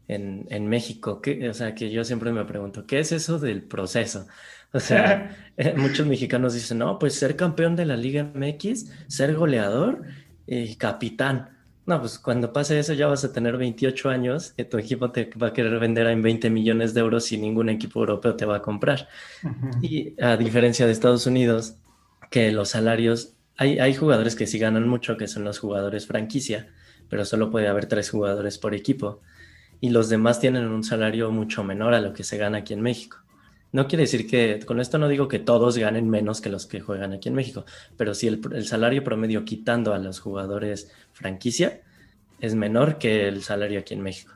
[0.07, 1.21] en, México.
[1.49, 4.27] o sea, que yo siempre me pregunto, ¿qué es eso del proceso?
[4.75, 9.33] O sea, eh, muchos mexicanos dicen, no, pues ser campeón de la Liga MX, ser
[9.33, 10.03] goleador
[10.45, 11.49] y capitán.
[11.85, 15.29] No, pues cuando pase eso ya vas a tener 28 años y tu equipo te
[15.41, 18.57] va a querer vender en 20 millones de euros y ningún equipo europeo te va
[18.57, 19.07] a comprar.
[19.81, 21.77] Y a diferencia de Estados Unidos,
[22.29, 26.67] que los salarios, hay, hay jugadores que sí ganan mucho, que son los jugadores franquicia,
[27.07, 29.21] pero solo puede haber tres jugadores por equipo.
[29.79, 32.81] Y los demás tienen un salario mucho menor a lo que se gana aquí en
[32.81, 33.24] México.
[33.75, 36.79] No quiere decir que, con esto no digo que todos ganen menos que los que
[36.79, 37.65] juegan aquí en México,
[37.97, 41.81] pero si el, salario promedio quitando a los jugadores franquicia
[42.39, 44.31] es menor que el salario aquí en México.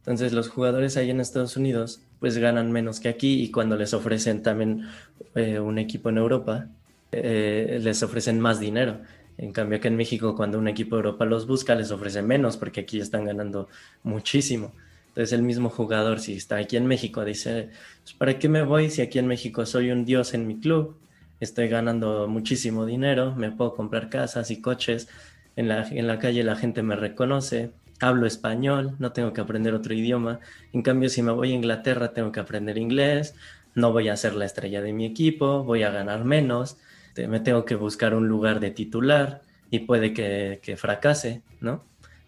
[0.00, 3.94] Entonces los jugadores ahí en Estados Unidos pues ganan menos que aquí y cuando les
[3.94, 4.86] ofrecen también
[5.34, 6.66] eh, un equipo en Europa,
[7.12, 9.00] eh, les ofrecen más dinero.
[9.38, 12.58] En cambio que en México cuando un equipo de Europa los busca les ofrece menos
[12.58, 13.70] porque aquí están ganando
[14.02, 14.74] muchísimo.
[15.16, 17.70] Entonces el mismo jugador, si está aquí en México, dice,
[18.02, 20.98] pues, ¿para qué me voy si aquí en México soy un dios en mi club?
[21.40, 25.08] Estoy ganando muchísimo dinero, me puedo comprar casas y coches,
[25.56, 29.72] en la, en la calle la gente me reconoce, hablo español, no tengo que aprender
[29.72, 30.40] otro idioma.
[30.74, 33.34] En cambio, si me voy a Inglaterra, tengo que aprender inglés,
[33.74, 36.76] no voy a ser la estrella de mi equipo, voy a ganar menos,
[37.16, 41.84] me tengo que buscar un lugar de titular y puede que, fracase, ¿no?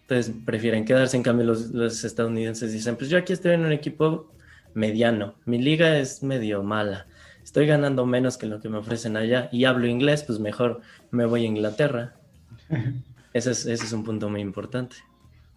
[0.08, 3.72] Entonces prefieren quedarse, en cambio los, los, estadounidenses dicen, pues yo aquí estoy en un
[3.72, 4.32] equipo
[4.72, 7.06] mediano, mi liga es medio mala,
[7.44, 11.26] estoy ganando menos que lo que me ofrecen allá y hablo inglés, pues mejor me
[11.26, 12.14] voy a Inglaterra.
[13.34, 14.96] ese, es, ese es un punto muy importante.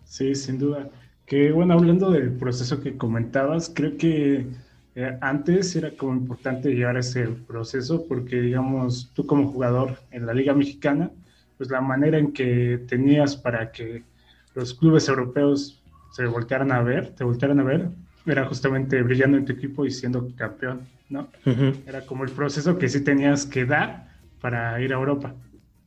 [0.03, 0.89] Sí, sin duda.
[1.25, 4.47] Que bueno, hablando del proceso que comentabas, creo que
[4.95, 10.25] eh, antes era como importante llegar a ese proceso porque, digamos, tú como jugador en
[10.25, 11.09] la Liga Mexicana,
[11.57, 14.03] pues la manera en que tenías para que
[14.55, 17.89] los clubes europeos se voltearan a ver, te voltearan a ver,
[18.25, 21.27] era justamente brillando en tu equipo y siendo campeón, ¿no?
[21.85, 25.33] Era como el proceso que sí tenías que dar para ir a Europa.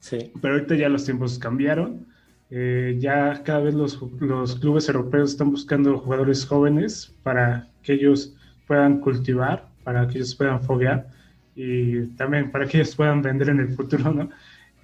[0.01, 0.33] Sí.
[0.41, 2.07] Pero ahorita ya los tiempos cambiaron.
[2.51, 8.35] Eh, ya cada vez los, los clubes europeos están buscando jugadores jóvenes para que ellos
[8.67, 11.09] puedan cultivar, para que ellos puedan foguear
[11.57, 14.31] y también para que ellos puedan vender en el futuro, ¿no?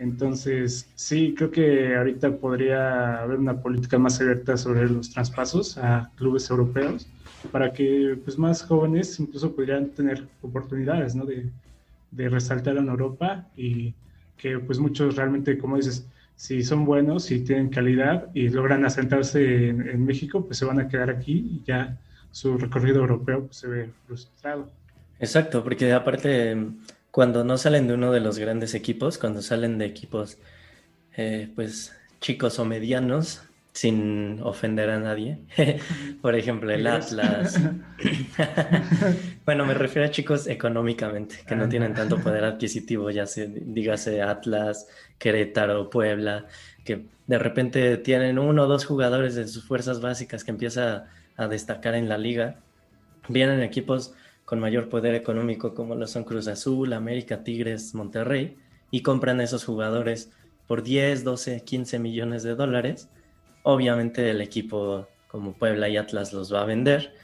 [0.00, 6.10] Entonces, sí, creo que ahorita podría haber una política más abierta sobre los traspasos a
[6.16, 7.06] clubes europeos
[7.52, 11.26] para que pues, más jóvenes incluso pudieran tener oportunidades, ¿no?
[11.26, 11.50] De,
[12.12, 13.94] resaltar en Europa y
[14.36, 19.68] que pues muchos realmente, como dices, si son buenos y tienen calidad y logran asentarse
[19.68, 21.96] en, en México, pues se van a quedar aquí y ya
[22.32, 24.68] su recorrido europeo pues, se ve frustrado.
[25.20, 26.56] Exacto, porque aparte,
[27.10, 30.38] cuando no salen de uno de los grandes equipos, cuando salen de equipos
[31.16, 33.42] eh, pues chicos o medianos,
[33.72, 35.38] sin ofender a nadie.
[36.22, 37.58] Por ejemplo, el Atlas.
[39.44, 44.22] bueno, me refiero a chicos económicamente, que no tienen tanto poder adquisitivo, ya se dígase
[44.22, 46.46] Atlas, Querétaro, Puebla,
[46.84, 51.48] que de repente tienen uno o dos jugadores de sus fuerzas básicas que empieza a
[51.48, 52.56] destacar en la liga.
[53.28, 54.14] Vienen equipos
[54.50, 58.56] con mayor poder económico como lo son Cruz Azul, América, Tigres, Monterrey
[58.90, 60.32] y compran esos jugadores
[60.66, 63.08] por 10, 12, 15 millones de dólares.
[63.62, 67.14] Obviamente el equipo como Puebla y Atlas los va a vender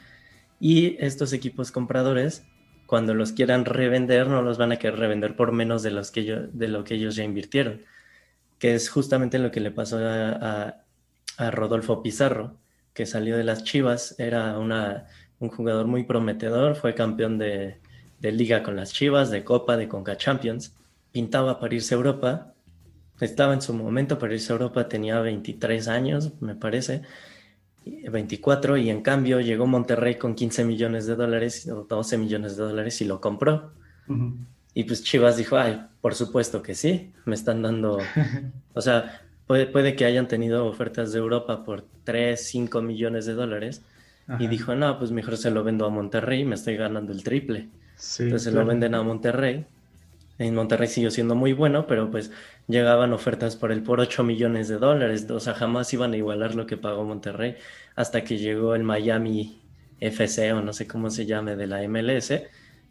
[0.61, 2.45] y estos equipos compradores
[2.87, 6.23] cuando los quieran revender no los van a querer revender por menos de, los que
[6.53, 7.83] de lo que ellos ya invirtieron,
[8.61, 10.77] que es justamente lo que le pasó a,
[11.39, 12.57] a Rodolfo Pizarro
[12.97, 15.07] que salió de las Chivas, era una,
[15.39, 17.79] un jugador muy prometedor, fue campeón de,
[18.21, 20.75] liga con las Chivas, de Copa, de Conca Champions,
[21.13, 22.53] pintaba para irse a Europa,
[23.21, 27.03] estaba en su momento para irse a Europa, tenía 23 años, me parece,
[27.85, 32.65] 24, y en cambio llegó Monterrey con 15 millones de dólares o 12 millones de
[32.65, 33.73] dólares y lo compró.
[34.75, 37.99] Y pues Chivas dijo, ay, por supuesto que sí, me están dando,
[38.75, 43.83] o sea, Puede, que hayan tenido ofertas de Europa por 3, 5 millones de dólares
[44.39, 47.69] y dijo, no, pues mejor se lo vendo a Monterrey, me estoy ganando el triple.
[48.19, 49.67] Entonces se lo venden a Monterrey.
[50.39, 52.31] En Monterrey siguió siendo muy bueno, pero pues
[52.67, 55.31] llegaban ofertas por él por 8 millones de dólares.
[55.31, 57.57] O sea, jamás iban a igualar lo que pagó Monterrey
[57.95, 59.61] hasta que llegó el Miami
[60.01, 62.33] FC o no sé cómo se llame de la MLS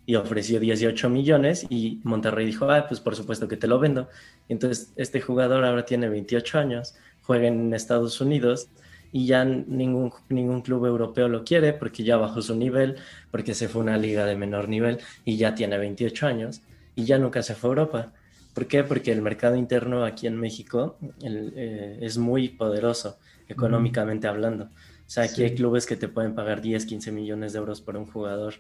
[0.08, 4.10] y ofreció 18 millones y Monterrey dijo, ah, pues por supuesto que te lo vendo.
[4.50, 8.69] Entonces este jugador ahora tiene 28 años, juega en Estados Unidos
[9.11, 12.95] y ya ningún, ningún club europeo lo quiere porque ya bajó su nivel,
[13.31, 16.61] porque se fue a una liga de menor nivel y ya tiene 28 años
[16.95, 18.13] y ya nunca se fue a Europa.
[18.53, 18.83] ¿Por qué?
[18.83, 23.17] Porque el mercado interno aquí en México eh, es muy poderoso
[23.49, 24.65] económicamente hablando.
[24.65, 27.97] O sea, aquí hay clubes que te pueden pagar 10, 15 millones de euros por
[27.97, 28.55] un jugador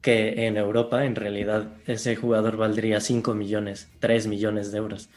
[0.00, 5.08] que en Europa en realidad ese jugador valdría 5 millones, 3 millones de euros.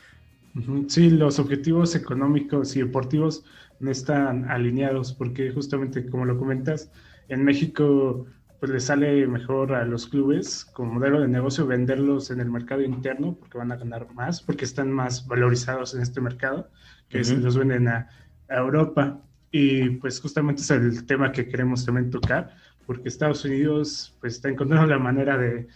[0.88, 3.44] Sí, los objetivos económicos y deportivos
[3.80, 6.92] no están alineados porque justamente como lo comentas,
[7.28, 8.26] en México
[8.60, 12.82] pues le sale mejor a los clubes como modelo de negocio venderlos en el mercado
[12.82, 16.70] interno porque van a ganar más, porque están más valorizados en este mercado,
[17.10, 18.10] que se los venden a,
[18.50, 19.22] a Europa.
[19.52, 24.50] Y pues justamente es el tema que queremos también tocar, porque Estados Unidos pues, está
[24.50, 25.68] encontrando la manera de,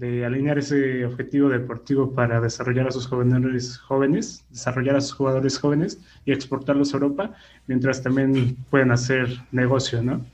[0.00, 5.98] alinear ese objetivo deportivo para desarrollar a sus jugadores jóvenes, desarrollar a sus jugadores jóvenes
[6.24, 7.34] y exportarlos a Europa,
[7.66, 10.24] mientras también pueden hacer negocio, ¿no?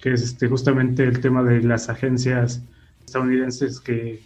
[0.00, 2.62] Que es este, justamente el tema de las agencias
[3.04, 4.20] estadounidenses que,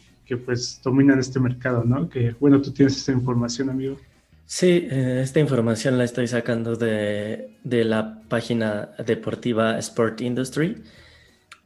[0.44, 2.09] pues dominan este mercado, ¿no?
[2.09, 3.96] Que bueno, tú tienes esa información, amigo.
[4.44, 10.83] Sí, eh, esta información la estoy sacando de, de la página deportiva Sport Industry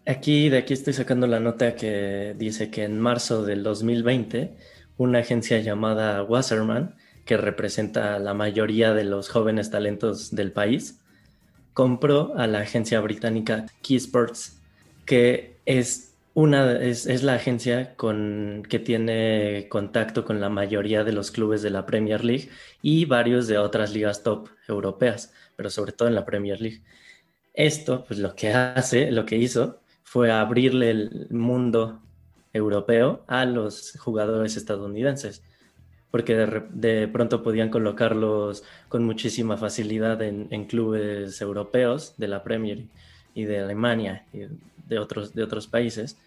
[0.04, 4.56] Aquí, de aquí estoy sacando la nota que dice que en marzo del 2020,
[4.96, 11.00] una agencia llamada Wasserman, que representa la mayoría de los jóvenes talentos del país,
[11.72, 14.60] compró a la agencia británica Key Sports,
[15.06, 21.30] que es una es, la agencia con, que tiene contacto con la mayoría de los
[21.30, 22.48] clubes de la Premier League
[22.80, 26.82] y varios de otras ligas top europeas, pero sobre todo en la Premier League.
[27.54, 29.81] Esto, pues lo que hace, lo que hizo,
[30.12, 31.98] fue abrirle el mundo
[32.52, 35.42] europeo a los jugadores estadounidenses,
[36.10, 42.84] porque de, pronto podían colocarlos con muchísima facilidad en, clubes europeos de la Premier
[43.34, 44.40] y de Alemania y
[44.86, 46.18] de otros, de otros países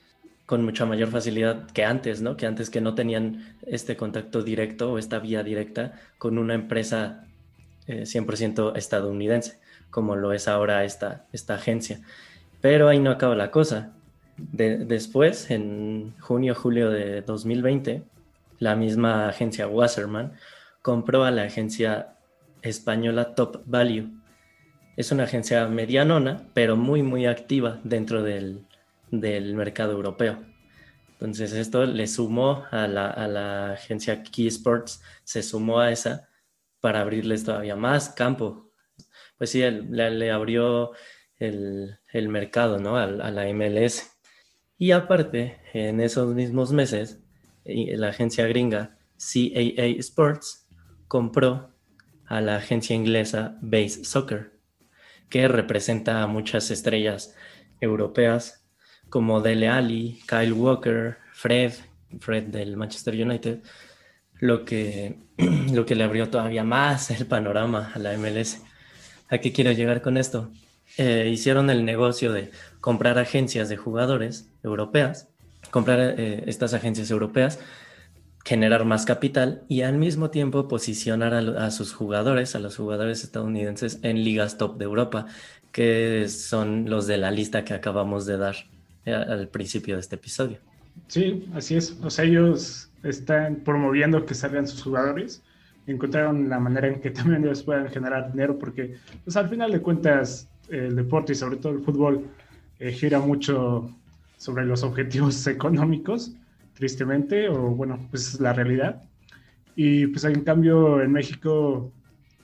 [0.47, 2.37] con mucha mayor facilidad que antes, ¿no?
[2.37, 7.23] Que antes que no tenían este contacto directo o esta vía directa con una empresa
[7.87, 9.59] 100% eh, estadounidense,
[9.91, 12.01] como lo es ahora esta, esta agencia.
[12.65, 13.93] Pero ahí no acaba la cosa.
[14.37, 18.01] después, en junio, julio de 2020,
[18.57, 20.33] la misma agencia Wasserman
[20.81, 22.15] compró a la agencia
[22.63, 24.09] española Top Value.
[24.97, 28.65] Es una agencia medianona, pero muy, muy activa dentro del,
[29.11, 30.43] del mercado europeo.
[31.11, 36.29] Entonces esto le sumó a la, a la agencia Key Sports, se sumó a esa
[36.79, 38.71] para abrirles todavía más campo.
[39.37, 40.93] Pues sí, le, abrió
[41.39, 41.97] el,
[42.29, 42.97] mercado ¿no?
[42.97, 44.11] a, a, la MLS.
[44.77, 47.19] Y aparte, en esos mismos meses,
[47.65, 50.67] la agencia gringa CAA Sports
[51.07, 51.73] compró
[52.25, 54.51] a la agencia inglesa Base Soccer,
[55.29, 57.35] que representa a muchas estrellas
[57.79, 58.65] europeas
[59.09, 61.73] como Dele Alli, Kyle Walker, Fred,
[62.19, 63.59] Fred del Manchester United,
[64.39, 65.19] lo que,
[65.71, 68.61] lo que le abrió todavía más el panorama a la MLS.
[69.29, 70.51] ¿A qué quiero llegar con esto?
[70.97, 75.29] Eh, hicieron el negocio de comprar agencias de jugadores europeas,
[75.71, 77.59] comprar eh, estas agencias europeas,
[78.45, 83.99] generar más capital y al mismo tiempo posicionar a, sus jugadores, a los jugadores estadounidenses
[84.03, 85.25] en ligas top de Europa,
[85.71, 88.55] que son los de la lista que acabamos de dar
[89.05, 90.59] al principio de este episodio.
[91.07, 91.97] Sí, así es.
[92.01, 95.43] O sea, ellos están promoviendo que salgan sus jugadores.
[95.87, 99.81] Encontraron la manera en que también ellos puedan generar dinero porque, pues al final de
[99.81, 102.25] cuentas, el deporte y sobre todo el fútbol
[102.79, 103.89] eh, gira mucho
[104.37, 106.33] sobre los objetivos económicos,
[106.73, 109.01] tristemente, o bueno, pues es la realidad.
[109.75, 111.91] Y pues en cambio en México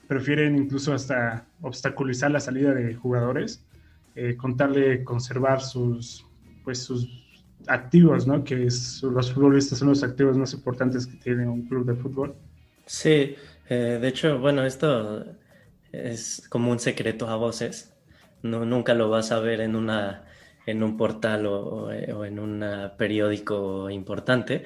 [0.07, 3.65] prefieren incluso hasta obstaculizar la salida de jugadores,
[4.15, 6.25] eh, contarle conservar sus
[6.63, 7.07] pues sus
[7.67, 8.43] activos, ¿no?
[8.43, 12.35] Que los futbolistas son los activos más importantes que tiene un club de fútbol.
[12.85, 13.35] Sí,
[13.69, 15.25] eh, de hecho, bueno, esto
[15.91, 17.93] es como un secreto a voces.
[18.43, 20.25] No, nunca lo vas a ver en, una,
[20.65, 22.65] en un portal o, en un
[22.97, 24.65] periódico importante,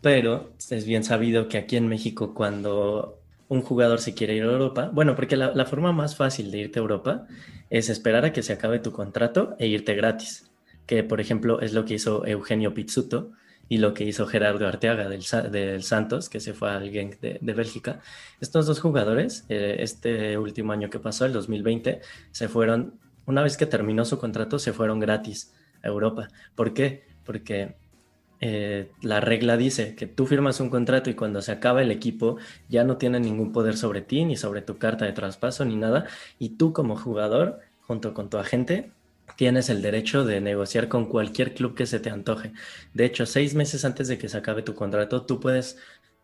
[0.00, 4.52] pero es bien sabido que aquí en México cuando un jugador se quiere ir a
[4.52, 7.26] Europa, bueno, porque la, forma más fácil de irte a Europa
[7.68, 10.50] es esperar a que se acabe tu contrato e irte gratis
[10.90, 13.30] que por ejemplo es lo que hizo Eugenio Pizzuto
[13.68, 17.38] y lo que hizo Gerardo Arteaga del, del Santos, que se fue al Genk de,
[17.54, 18.00] Bélgica.
[18.40, 22.00] Estos dos jugadores, eh, este último año que pasó, el 2020,
[22.32, 22.98] se fueron,
[23.30, 26.28] una vez que terminó su contrato, se fueron gratis a Europa.
[26.54, 27.04] ¿Por qué?
[27.24, 27.76] Porque
[28.40, 32.38] eh, la regla dice que tú firmas un contrato y cuando se acaba el equipo
[32.68, 36.06] ya no tiene ningún poder sobre ti, ni sobre tu carta de traspaso, ni nada.
[36.38, 38.92] Y tú como jugador, junto con tu agente,
[39.36, 42.52] tienes el derecho de negociar con cualquier club que se te antoje.
[42.94, 45.78] De hecho, seis meses antes de que se acabe tu contrato, tú puedes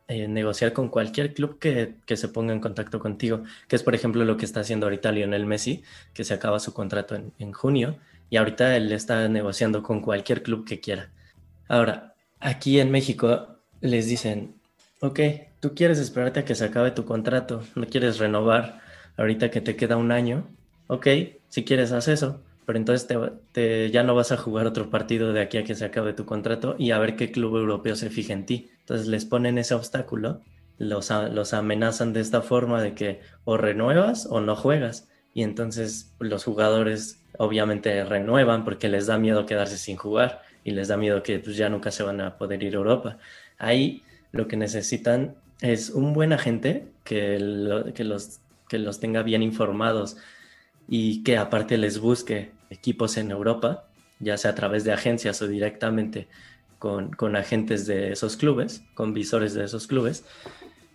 [0.09, 4.25] eh, negociar con cualquier club que, se ponga en contacto contigo, que es por ejemplo
[4.25, 5.83] lo que está haciendo ahorita Lionel Messi,
[6.15, 7.97] que se acaba su contrato en, en junio
[8.31, 11.11] y ahorita él está negociando con cualquier club que quiera.
[11.69, 14.55] Ahora, aquí en México les dicen,
[15.01, 15.21] ok,
[15.61, 18.81] tú quieres esperarte a que se acabe tu contrato, no quieres renovar
[19.17, 20.47] ahorita que te queda un año,
[20.87, 21.07] ok,
[21.49, 23.09] si quieres haz eso, pero entonces
[23.53, 26.27] te, ya no vas a jugar otro partido de aquí a que se acabe tu
[26.27, 28.71] contrato y a ver qué club europeo se fija en ti.
[28.87, 30.43] Entonces les ponen ese obstáculo,
[30.79, 35.09] los, los amenazan de esta forma de que o renuevas o no juegas.
[35.35, 40.87] Y entonces los jugadores obviamente renuevan porque les da miedo quedarse sin jugar y les
[40.87, 43.19] da miedo que pues, ya nunca se van a poder ir a Europa.
[43.59, 48.39] Ahí lo que necesitan es un buen agente que, que, los,
[48.69, 50.17] que los tenga bien informados
[50.87, 53.89] y que aparte les busque equipos en Europa,
[54.21, 56.29] ya sea a través de agencias o directamente
[56.79, 60.25] con, con, agentes de esos clubes, con visores de esos clubes,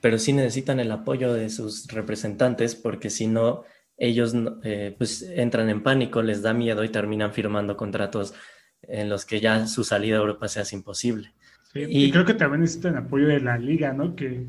[0.02, 3.64] pero sí necesitan el apoyo de sus representantes porque si no,
[3.98, 8.34] ellos eh, pues entran en pánico, les da miedo y terminan firmando contratos
[8.82, 11.34] en los que ya su salida a Europa sea imposible.
[11.76, 14.16] y, creo que también necesitan apoyo de la liga, ¿no?
[14.16, 14.48] Que,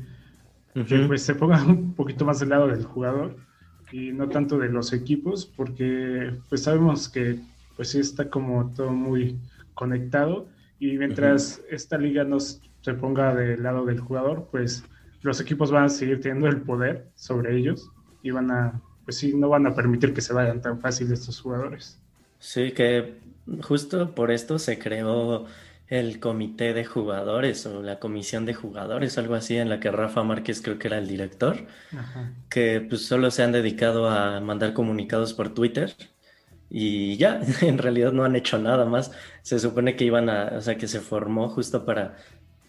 [0.73, 3.37] que pues se ponga un poquito más del lado del jugador
[3.91, 7.39] y no tanto de los equipos, porque pues sabemos que
[7.75, 9.37] pues sí está como todo muy
[9.75, 10.47] conectado
[10.89, 14.83] y mientras esta liga no se ponga del lado del jugador, pues
[15.21, 17.89] los equipos van a seguir teniendo el poder sobre ellos
[18.21, 21.39] y van a, pues sí, no van a permitir que se vayan tan fácil estos
[21.39, 21.99] jugadores.
[22.39, 23.15] Sí, que
[23.61, 25.45] justo por esto se creó
[25.87, 30.23] el comité de jugadores o la comisión de jugadores, algo así, en la que Rafa
[30.23, 31.57] Márquez creo que era el director,
[32.49, 35.93] que pues solo se han dedicado a mandar comunicados por Twitter
[36.75, 39.11] y ya, en realidad no han hecho nada más.
[39.43, 42.17] Se supone que iban a, o sea, que se formó justo para,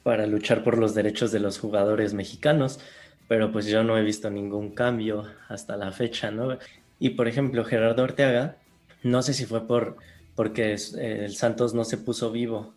[0.02, 2.80] para luchar por los derechos de los jugadores mexicanos,
[3.28, 6.58] pero pues yo no he visto ningún cambio hasta la fecha, ¿no?
[6.98, 8.58] Y por ejemplo, Gerardo Ortega,
[9.02, 9.96] no sé si fue por
[10.34, 12.74] porque el Santos no se puso vivo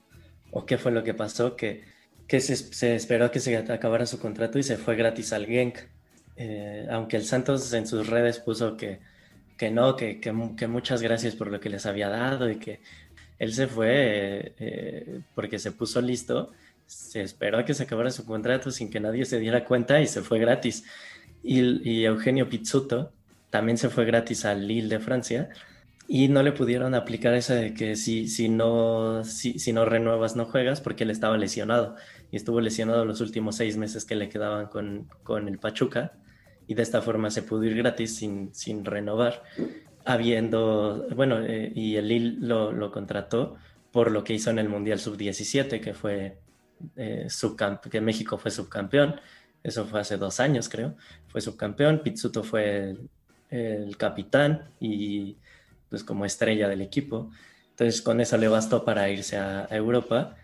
[0.51, 1.83] o qué fue lo que pasó, que,
[2.27, 5.79] que se, esperó que se acabara su contrato y se fue gratis al Genk.
[6.37, 8.99] Eh, aunque el Santos en sus redes puso que,
[9.57, 10.31] que no, que, que,
[10.67, 12.79] muchas gracias por lo que les había dado y que
[13.39, 16.51] él se fue eh, porque se puso listo,
[16.85, 20.07] se esperó a que se acabara su contrato sin que nadie se diera cuenta y
[20.07, 20.85] se fue gratis.
[21.43, 23.11] Y, y Eugenio Pizzuto
[23.49, 25.49] también se fue gratis al Lille de Francia
[26.07, 30.35] y no le pudieron aplicar esa de que si, si, no, si, si no renuevas
[30.35, 31.95] no juegas porque él estaba lesionado
[32.31, 36.13] y estuvo lesionado los últimos seis meses que le quedaban con, con el Pachuca
[36.67, 39.43] y de esta forma se pudo ir gratis sin, sin renovar,
[40.05, 43.55] habiendo, bueno, eh, y el Lille lo, lo, contrató
[43.91, 46.37] por lo que hizo en el Mundial Sub-17, que fue
[46.95, 47.27] eh,
[47.89, 49.19] que México fue subcampeón,
[49.63, 50.95] eso fue hace dos años creo,
[51.27, 52.95] fue subcampeón, Pizzuto fue
[53.49, 55.37] el capitán y
[55.89, 57.31] pues como estrella del equipo.
[57.71, 60.35] Entonces con eso le bastó para irse a, Europa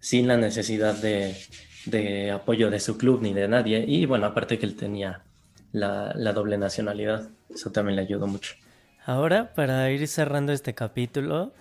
[0.00, 1.36] sin la necesidad de,
[1.86, 3.84] de, apoyo de su club ni de nadie.
[3.86, 5.23] Y bueno, aparte que él tenía
[5.74, 8.54] la, la doble nacionalidad, eso también le ayudó mucho.
[9.04, 11.52] Ahora, para ir cerrando este capítulo,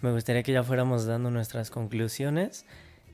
[0.00, 2.64] me gustaría que ya fuéramos dando nuestras conclusiones.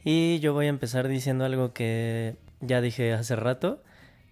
[0.04, 3.82] Y yo voy a empezar diciendo algo que ya dije hace rato,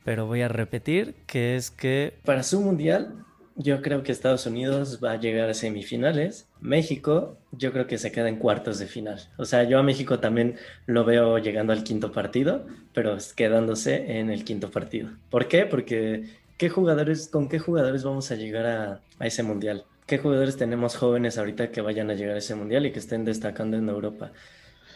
[0.05, 2.19] pero voy a repetir, que es que...
[2.25, 3.25] Para su mundial,
[3.57, 6.49] yo creo que Estados Unidos va a llegar a semifinales.
[6.61, 9.21] México, yo creo que se queda en cuartos de final.
[9.37, 14.31] O sea, yo a México también lo veo llegando al quinto partido, pero quedándose en
[14.31, 15.11] el quinto partido.
[15.31, 15.67] ¿Por qué?
[15.67, 16.25] Porque
[16.57, 19.85] ¿qué jugadores, ¿con qué jugadores vamos a llegar a, ese mundial?
[20.07, 23.25] ¿Qué jugadores tenemos jóvenes ahorita que vayan a llegar a ese mundial y que estén
[23.25, 24.33] destacando en Europa?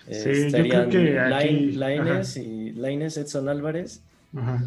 [0.09, 1.49] Sí, yo creo que aquí...
[1.49, 4.03] Y Laines, Edson Álvarez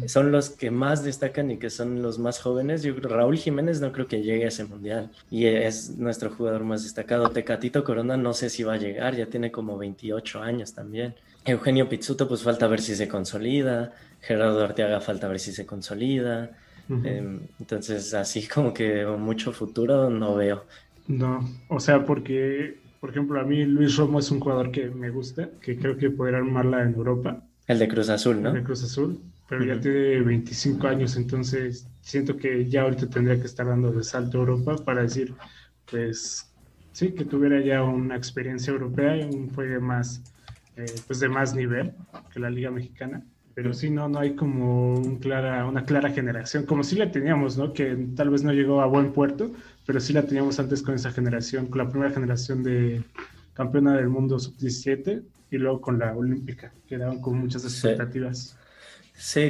[0.06, 2.82] son los que más destacan y que son los más jóvenes.
[2.82, 6.82] Yo Raúl Jiménez no creo que llegue a ese mundial y es nuestro jugador más
[6.82, 7.30] destacado.
[7.30, 11.14] Tecatito Corona no sé si va a llegar, ya tiene como 28 años también.
[11.44, 13.92] Eugenio Pizzuto, pues falta ver si se consolida.
[14.20, 16.50] Gerardo Arteaga falta ver si se consolida.
[16.88, 20.64] Em, entonces, así como que mucho futuro no veo.
[21.06, 25.10] No, o sea, porque, por ejemplo, a mí Luis Romo es un jugador que me
[25.10, 27.42] gusta, que creo que podrá armarla en Europa.
[27.68, 28.48] El de Cruz Azul, ¿no?
[28.50, 29.20] El de Cruz Azul
[29.50, 34.04] pero ya tiene 25 años, entonces siento que ya ahorita tendría que estar dando de
[34.04, 35.34] salto a Europa para decir,
[35.90, 36.48] pues
[36.92, 40.22] sí, que tuviera ya una experiencia europea y un juego más,
[40.76, 41.92] eh, pues de más nivel
[42.32, 43.24] que la Liga Mexicana.
[43.52, 47.58] Pero sí, no, no hay como un clara, una clara generación, como sí la teníamos,
[47.58, 47.72] ¿no?
[47.72, 49.50] Que tal vez no llegó a buen puerto,
[49.84, 53.02] pero sí la teníamos antes con esa generación, con la primera generación de
[53.54, 58.38] campeona del mundo sub-17 y luego con la olímpica, que daban con muchas expectativas.
[58.38, 58.59] Sí,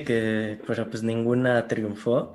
[0.05, 2.35] que, pero pues ninguna triunfó.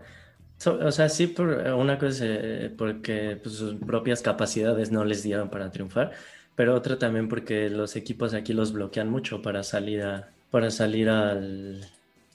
[0.65, 5.49] o sea, sí, por una cosa, eh, porque pues, sus propias capacidades no les dieron
[5.49, 6.11] para triunfar,
[6.55, 11.09] pero otra también porque los equipos aquí los bloquean mucho para salir, a, para salir
[11.09, 11.85] al,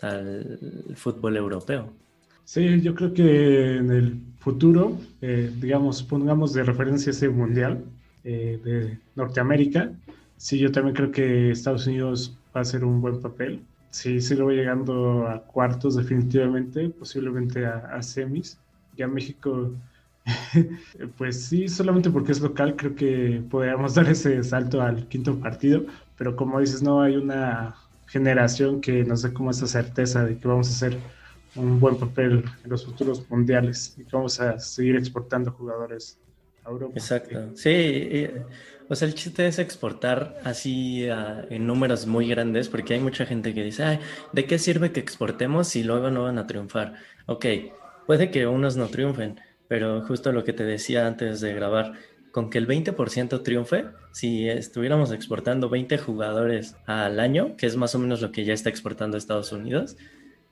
[0.03, 0.59] al
[0.95, 1.93] fútbol europeo.
[2.45, 7.85] Sí, yo creo que en el futuro, eh, digamos, pongamos de referencia ese mundial
[8.25, 9.93] eh, de Norteamérica.
[10.37, 13.61] Sí, yo también creo que Estados Unidos va a hacer un buen papel
[13.91, 18.59] sí, sí lo voy llegando a cuartos definitivamente, posiblemente a, semis.
[18.97, 19.73] Ya México,
[21.19, 25.85] pues sí, solamente porque es local, creo que podríamos dar ese salto al quinto partido,
[26.17, 27.77] pero como dices, no hay una
[28.07, 30.99] generación que nos dé como esa certeza de que vamos a hacer
[31.55, 36.19] un buen papel en los futuros mundiales y que vamos a seguir exportando jugadores
[36.65, 36.95] a Europa.
[36.97, 37.57] Exacto.
[37.57, 38.29] Sí,
[38.91, 41.07] o sea, el chiste es exportar así
[41.49, 44.01] en números muy grandes, porque hay mucha gente que dice, Ay,
[44.33, 46.95] ¿de qué sirve que exportemos si luego no van a triunfar?
[47.27, 47.47] Ok,
[48.07, 51.93] puede que unos no triunfen, pero justo lo que te decía antes de grabar,
[52.33, 57.95] con que el 20% triunfe, si estuviéramos exportando 20 jugadores al año, que es más
[57.95, 59.97] o menos lo que ya está exportando Estados Unidos,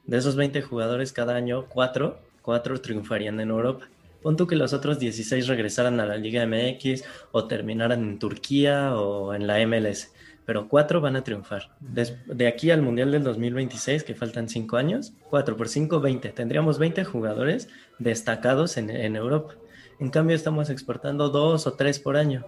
[0.06, 3.88] de esos 20 jugadores cada año, 4 cuatro triunfarían en Europa.
[4.22, 8.96] Pon tú que los otros 16 regresaran a la Liga MX o terminaran en Turquía
[8.96, 10.12] o en la MLS,
[10.44, 11.70] pero cuatro van a triunfar.
[11.80, 16.30] de aquí al Mundial del 2026, que faltan cinco años, cuatro por cinco, 20.
[16.30, 19.54] Tendríamos 20 jugadores destacados en, en Europa.
[20.00, 22.44] En cambio, estamos exportando dos o tres por año.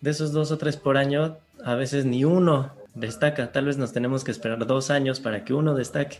[0.00, 3.52] De esos dos o tres por año, a veces ni uno destaca.
[3.52, 6.18] Tal vez nos tenemos que esperar dos años para que uno destaque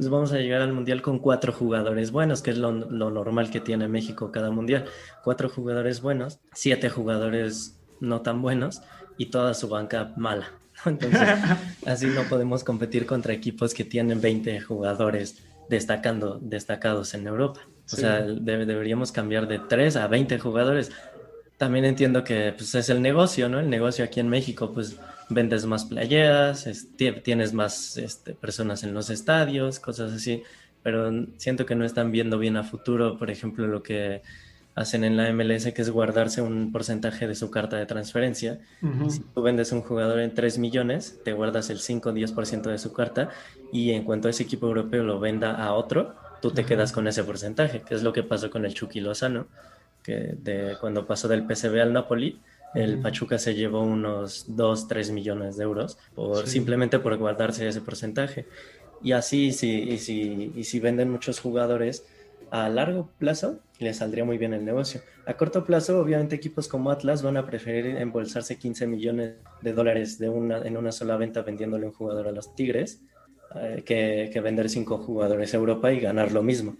[0.00, 3.60] pues vamos a llegar al Mundial con cuatro jugadores buenos, que es lo, normal que
[3.60, 4.86] tiene México cada Mundial.
[5.22, 8.80] Cuatro jugadores buenos, siete jugadores no tan buenos
[9.18, 10.54] y toda su banca mala.
[10.86, 11.20] Entonces,
[11.86, 17.60] así no podemos competir contra equipos que tienen 20 jugadores destacando, destacados en Europa.
[17.92, 20.92] O sea, deberíamos cambiar de 3 a 20 jugadores.
[21.58, 23.60] También entiendo que pues, es el negocio, ¿no?
[23.60, 24.96] El negocio aquí en México, pues
[25.30, 26.68] vendes más playeras,
[27.22, 30.42] tienes más este, personas en los estadios, cosas así,
[30.82, 34.22] pero siento que no están viendo bien a futuro, por ejemplo, lo que
[34.74, 38.60] hacen en la MLS, que es guardarse un porcentaje de su carta de transferencia.
[39.08, 42.78] Si tú vendes un jugador en 3 millones, te guardas el 5 o 10% de
[42.78, 43.30] su carta
[43.72, 47.24] y en cuanto ese equipo europeo lo venda a otro, tú te quedas con ese
[47.24, 49.48] porcentaje, que es lo que pasó con el Chucky Lozano,
[50.02, 52.40] que de cuando pasó del PSV al Napoli,
[52.74, 57.80] el Pachuca se llevó unos 2, 3 millones de euros por, simplemente por guardarse ese
[57.80, 58.46] porcentaje.
[59.02, 62.04] Y así, si, y si, y si venden muchos jugadores
[62.50, 65.00] a largo plazo, les saldría muy bien el negocio.
[65.26, 70.18] A corto plazo, obviamente, equipos como Atlas van a preferir embolsarse 15 millones de dólares
[70.18, 73.02] de una, en una sola venta vendiéndole un jugador a los Tigres
[73.54, 76.76] eh, que, que vender cinco jugadores a Europa y ganar lo mismo.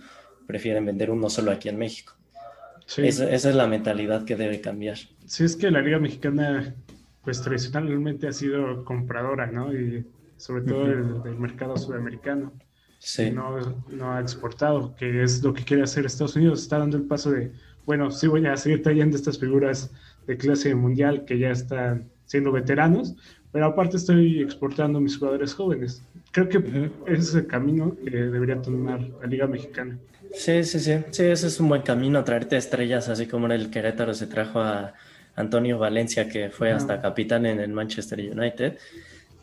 [0.46, 2.19] Prefieren vender uno solo aquí en México.
[2.96, 4.98] Esa, es la mentalidad que debe cambiar.
[5.26, 6.74] Sí, es que la Liga Mexicana,
[7.22, 9.72] pues tradicionalmente ha sido compradora, ¿no?
[9.72, 10.04] Y
[10.36, 12.52] sobre todo del, mercado sudamericano.
[12.98, 13.30] Sí.
[13.30, 13.56] No,
[13.88, 16.62] no ha exportado, que es lo que quiere hacer Estados Unidos.
[16.62, 17.52] Está dando el paso de,
[17.86, 19.92] bueno, sí voy a seguir trayendo estas figuras
[20.26, 23.16] de clase mundial que ya están siendo veteranos,
[23.52, 26.02] pero aparte estoy exportando mis jugadores jóvenes.
[26.32, 26.58] Creo que
[27.06, 29.98] ese es el camino que debería tomar la Liga Mexicana.
[30.32, 33.70] Sí, sí, sí, sí, ese es un buen camino, traerte estrellas, así como en el
[33.70, 34.94] Querétaro se trajo a
[35.34, 38.78] Antonio Valencia, que fue hasta capitán en el Manchester United.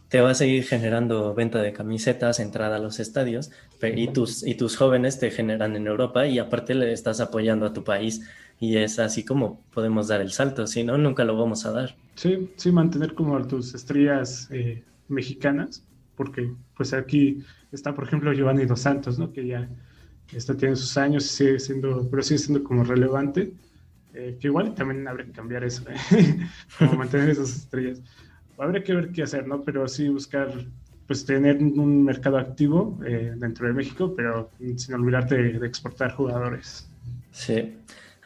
[0.07, 3.51] Te va a seguir generando venta de camisetas, entrada a los estadios,
[3.81, 7.73] y tus, y tus jóvenes te generan en Europa y aparte le estás apoyando a
[7.73, 8.21] tu país
[8.59, 11.95] y es así como podemos dar el salto, si no, nunca lo vamos a dar.
[12.15, 15.83] Sí, sí, mantener como tus estrellas eh, mexicanas,
[16.15, 19.31] porque pues aquí está, por ejemplo, Giovanni Dos Santos, ¿no?
[19.31, 19.69] Que ya
[20.33, 23.53] esta tiene sus años y sigue siendo, pero sigue siendo como relevante.
[24.13, 26.39] Eh, que igual también habría que cambiar eso, ¿eh?
[26.79, 28.01] como mantener esas estrellas.
[28.57, 29.61] Habría que ver qué hacer, ¿no?
[29.61, 30.51] Pero sí buscar,
[31.05, 36.89] pues tener un mercado activo eh, dentro de México, pero sin olvidarte de, exportar jugadores.
[37.31, 37.75] Sí,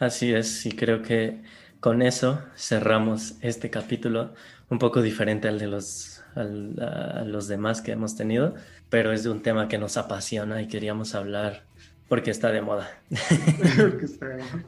[0.01, 0.65] así es.
[0.65, 1.41] Y creo que
[1.79, 4.33] con eso cerramos este capítulo,
[4.69, 8.55] un poco diferente al de los, a los demás que hemos tenido,
[8.89, 11.63] pero es de un tema que nos apasiona y queríamos hablar
[12.07, 12.91] porque está de moda.
[13.77, 14.65] Porque está de moda.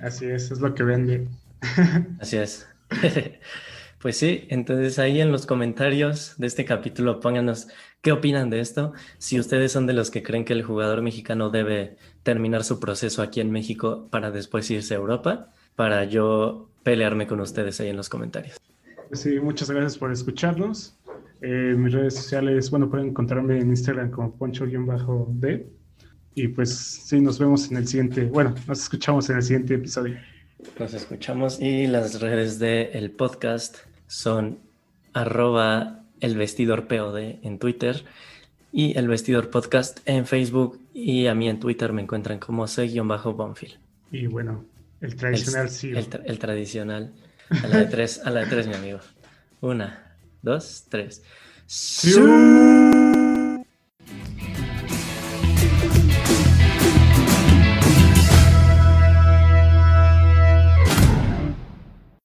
[0.00, 1.28] Así es, es lo que vende.
[2.18, 2.66] Así es.
[4.04, 7.68] Pues sí, entonces ahí en los comentarios de este capítulo pónganos
[8.02, 8.92] qué opinan de esto.
[9.16, 13.22] Si ustedes son de los que creen que el jugador mexicano debe terminar su proceso
[13.22, 17.96] aquí en México para después irse a Europa, para yo pelearme con ustedes ahí en
[17.96, 18.60] los comentarios.
[19.08, 20.98] Pues sí, muchas gracias por escucharnos.
[21.40, 25.66] Eh, mis redes sociales, bueno, pueden encontrarme en Instagram como poncho-d
[26.34, 30.18] y pues sí, nos vemos en el siguiente, bueno, nos escuchamos en el siguiente episodio.
[30.78, 33.78] Nos escuchamos y las redes del podcast
[34.14, 34.60] son
[35.12, 38.04] arroba el vestidor POD en Twitter
[38.72, 43.76] y el vestidor podcast en Facebook y a mí en Twitter me encuentran como soy-bonfil.
[44.12, 44.64] Y bueno,
[45.00, 45.90] el tradicional sí.
[45.90, 47.12] El, tradicional.
[47.50, 49.00] A la de tres, a la de tres, mi amigo.
[49.60, 51.24] Una, dos, tres.
[51.66, 52.12] ¡Sí!